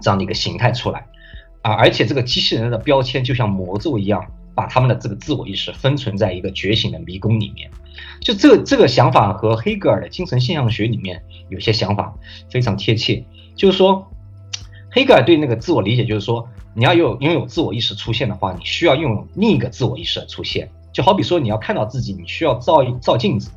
[0.00, 1.06] 这样的一个形态出来。
[1.64, 4.22] 啊，而且这个机器人的标签就像魔咒一样，
[4.54, 7.70] 把他们的这个自我意识封存在一个觉醒的迷宫里面。
[8.20, 12.14] 就这个这个想法和黑格尔的精神现象学里面有些想法
[12.50, 13.24] 非常贴切。
[13.56, 14.06] 就是说，
[14.90, 20.68] 黑格尔对那个自我理解就是说，你要有拥有自我意识出现的话，你需要拥有另一个自我意识的出现。
[20.92, 23.50] 就好比说，你要看到自己，你需要照照镜子，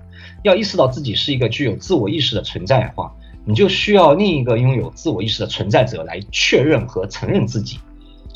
[0.43, 7.77] 要意识到自己是一个具有自我意识的存在的话，你就需要另一个拥有自我意识的存在者来确认和承认自己。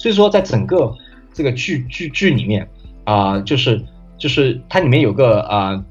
[0.01, 0.91] 所以说，在整个
[1.31, 2.67] 这个剧剧剧里面，
[3.03, 3.79] 啊，就是
[4.17, 5.85] 就是它里面有个啊，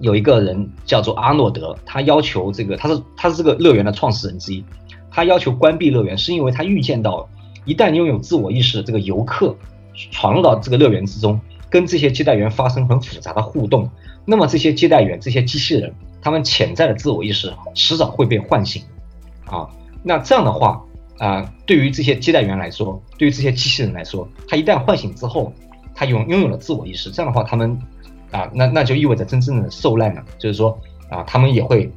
[0.00, 4.64] 有一个人叫做阿诺德，他要求这个他是他是这个乐园的创始人之一，
[5.10, 7.28] 他要求关闭乐园，是因为他预见到，
[7.66, 9.54] 一旦拥有自我意识的这个游客
[10.10, 11.38] 闯入到这个乐园之中，
[11.68, 13.86] 跟这些接待员发生很复杂的互动，
[14.24, 15.92] 那么这些接待员这些机器人，
[16.22, 18.82] 他们潜在的自我意识迟早会被唤醒，
[19.44, 19.68] 啊，
[20.02, 20.82] 那这样的话。
[21.22, 25.52] 啊，对于这些接待员来说，对于这些机器人来说，他一旦唤醒之后，
[25.94, 27.78] 他拥拥有了自我意识，这样的话，他们
[28.32, 30.76] 啊，那那就意味着真正的受难了，就是说
[31.08, 31.88] 啊，他们也会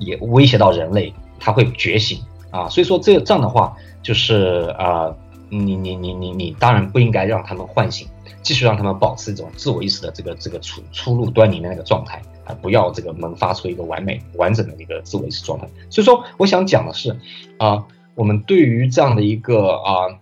[0.00, 2.18] 也威胁到人类，他会觉醒
[2.50, 5.14] 啊，所以说这这样的话，就是啊，
[5.48, 8.08] 你你你你你当然不应该让他们唤醒，
[8.42, 15.68] 继续让他们保持这种自我意识的这个这个出出入端倪的那个状态啊，不要这个萌发出一个完美完整的一个自我意识状态。
[15.88, 17.16] 所以说，我想讲的是
[17.58, 17.86] 啊。
[18.16, 20.18] 我们对于这样的一个啊，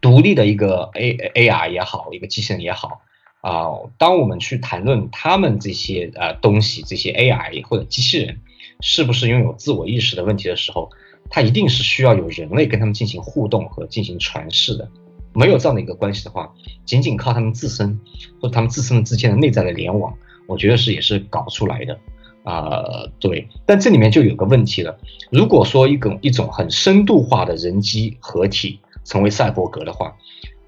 [0.00, 3.02] 独立的一个 A A R 也好，一个机器人也好
[3.42, 3.66] 啊，
[3.98, 8.40] 当我们去谈论他们这些呃东西，这些 A I 或者机器人
[8.80, 10.90] 是不是拥有自我意识的问题的时候，
[11.28, 14.88] 它一定是需要有人类跟他们进行互动和进行传世的。
[15.34, 16.54] 没有这样的一个关系的话，
[16.84, 18.00] 仅仅靠他们自身
[18.40, 20.16] 或者他们自身之间的内在的联网，
[20.46, 21.98] 我觉得是也是搞不出来的。
[22.46, 24.96] 啊，对，但这里面就有个问题了。
[25.32, 30.14] 如果说一种一种很深度化的人机合体成为赛博格的话，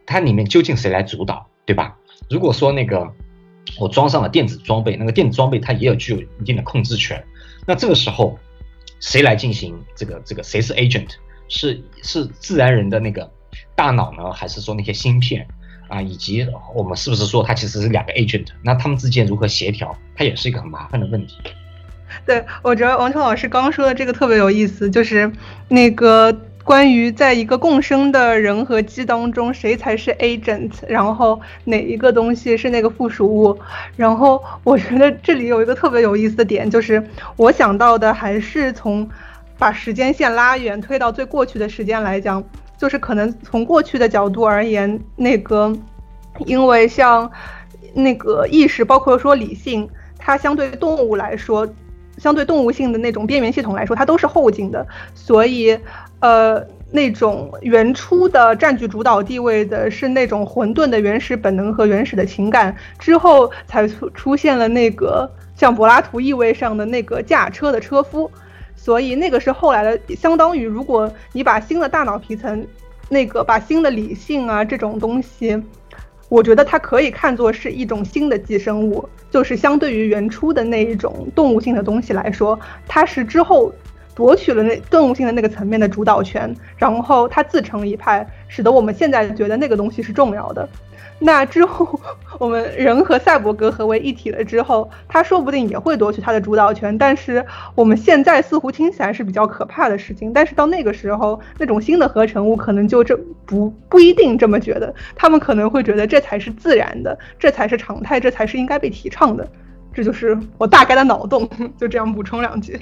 [0.05, 1.97] 它里面究竟谁来主导，对吧？
[2.29, 3.09] 如果说那个
[3.79, 7.25] 我装上了电子装备，那个电子装备它也有具有一定的控制权，
[7.65, 8.37] 那这个时候
[8.99, 11.11] 谁来进行这个这个谁是 agent？
[11.47, 13.31] 是是自然人的那个
[13.77, 15.47] 大脑呢，还是说那些芯片
[15.89, 18.49] 啊，以及我们是不是说它其实是两个 agent？
[18.65, 21.37] 那他们之间如何协调，它也是一个很麻烦的问题。
[22.27, 25.31] 对，我觉得王秋老师刚刚说的这个特别有意思，就是
[25.69, 26.35] 那个
[26.65, 33.59] 关于在一个共生的人和机当中，谁才是 agent，然后哪一个东西是那个附属物。
[33.97, 37.03] 然后我觉得这里有一个特别有意思的点，就是
[37.37, 39.09] 我想到的还是从
[39.59, 42.45] 把时间线拉远，推到最过去的时间来讲，
[42.77, 45.75] 就是可能从过去的角度而言，那个
[46.45, 47.31] 因为像
[47.95, 49.89] 那个意识，包括说理性，
[50.19, 51.67] 它相对动物来说。
[52.19, 55.79] 相对动物性的那种边缘系统来说，它都是后进的，所以，
[56.21, 68.31] 呃，那种原初的占据主导地位的是那种混沌的原始本能和原始的情感，之后才出出现了那个像柏拉图意味上的那个驾车的车夫，
[68.75, 72.67] 所以那个是后来的，相当于如果你把新的大脑皮层，
[73.09, 75.63] 那个把新的理性啊这种东西。
[76.29, 83.73] 我觉得它可以看作是一种新的寄生物，就是相对于原初的那一种动物性的东西来说，它是之后
[84.19, 90.69] 夺取了那动物性的那个层面的主导权，然后它自成一派，使得我们现在觉得那个东西是重要的。
[91.21, 91.89] 那之后，
[92.41, 96.99] 我们人和赛博格合为一体了之后，他说不定也会夺取他的主导权。
[96.99, 97.45] 但是
[97.77, 100.33] 我们现在似乎听起来是比较可怕的事情。
[100.33, 103.17] 但是到那个时候，那种新的合成物可能就这
[103.47, 109.49] 不不一定这么觉得，他们可能会觉得这才是自然的，这才是常态，这才是应该被提倡的。
[109.95, 112.81] 这就是我大概的脑洞，就这样补充两句。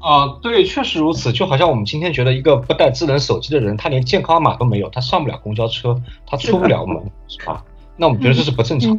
[0.00, 1.30] 啊，对，确实如此。
[1.30, 5.94] 就好像我们今天觉得一个不带智能手机的人，他连健康码都没有，他上不了公交车，
[6.26, 6.96] 他出不了门，
[7.28, 7.62] 是吧？
[7.96, 8.98] 那我们觉得这是不正常。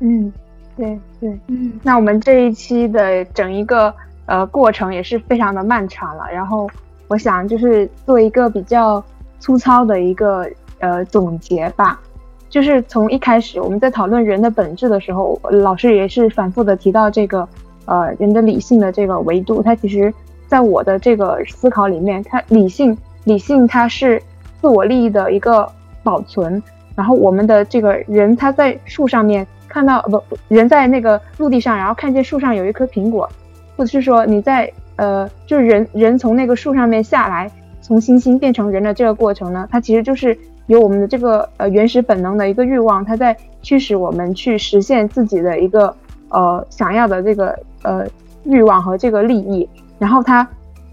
[0.00, 0.32] 嗯，
[0.74, 1.78] 对对，嗯。
[1.82, 6.24] 那我们这一期的整一个呃过程也是非常的漫长了。
[6.32, 6.66] 然后
[7.08, 9.04] 我想就是做一个比较
[9.38, 12.00] 粗糙的一个呃总结吧，
[12.48, 17.46] 就是从一开始我们在讨论人的本质的时候，老师也是反复的提到这个。
[17.86, 20.12] 呃，人的理性的这个维度，它其实，
[20.46, 24.22] 在我的这个思考里面，它理性，理性它是
[24.60, 25.66] 自我利益的一个
[26.02, 26.62] 保存。
[26.94, 33.28] 然后我们的这个人，他在树上面看到，不，人在那个陆地上，然后看见树上有一颗苹果，
[33.76, 37.50] 或者是说你在呃，就是人人从那个树上面下来，
[37.82, 40.36] 从猩猩变成人的这个过程呢，它其实就是
[40.68, 45.94] 有我们的这个呃原始本能的一个欲望，它在驱使我们去实现自己的一个
[46.30, 47.56] 呃想要的这个。
[47.86, 48.04] 呃，
[48.42, 50.44] 欲望和这个利益，然后它，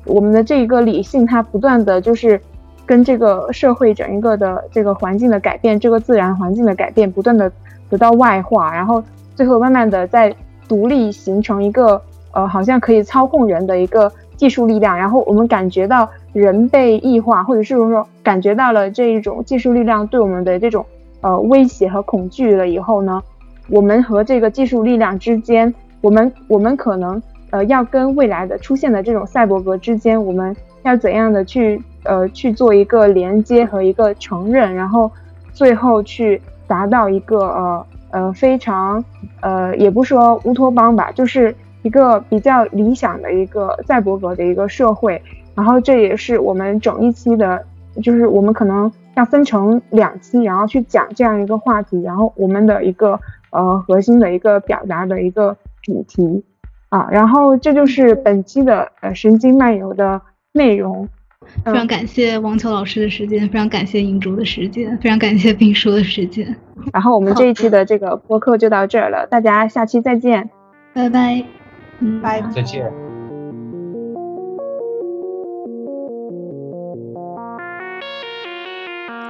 [0.05, 2.39] 我们的这一个理性，它不断的就是
[2.85, 7.51] 跟这个社会整一个的这个环境的改变，这个自然环境的改变，不断的
[7.89, 10.35] 得到外化，然后最后慢慢的在
[10.67, 11.99] 独立形成一个
[12.31, 20.85] 呃，好像可以操控人的一个技术力量，然后我们感觉到人被异化，或者是说感觉到了这一种技术力量对我们的这种
[21.21, 23.19] 呃威胁和恐惧了以后呢，
[23.67, 25.73] 我们和这个技术力量之间。
[26.03, 35.09] 我们我们可能呃要跟未来的出现的这种赛博格之间，我们要怎样的去呃去做一个连接和一个承认，然后
[35.53, 39.01] 最后去达到一个呃呃非常
[39.39, 45.21] 呃也不说乌托邦吧，就是一个比较理想的一个赛博格的一个社会。
[45.55, 47.63] 然后这也是我们整一期的，
[48.01, 53.17] 就是我们可能要分成两期，然后去讲这样一个话题，然后我们的一个
[53.51, 55.55] 呃核心的一个表达的一个。
[55.83, 56.43] 主题
[56.89, 60.19] 啊，然后这就是本期的呃神经漫游的
[60.53, 61.07] 内容。
[61.65, 66.55] 非常感谢王秋老师的时间，非常感谢银竹的时间，非常感谢冰叔的时间。
[66.93, 70.49] 然后我们这一期的这个播客就到这儿了，大家下期再见，
[70.93, 71.43] 拜拜，
[71.99, 73.12] 嗯，拜，再见。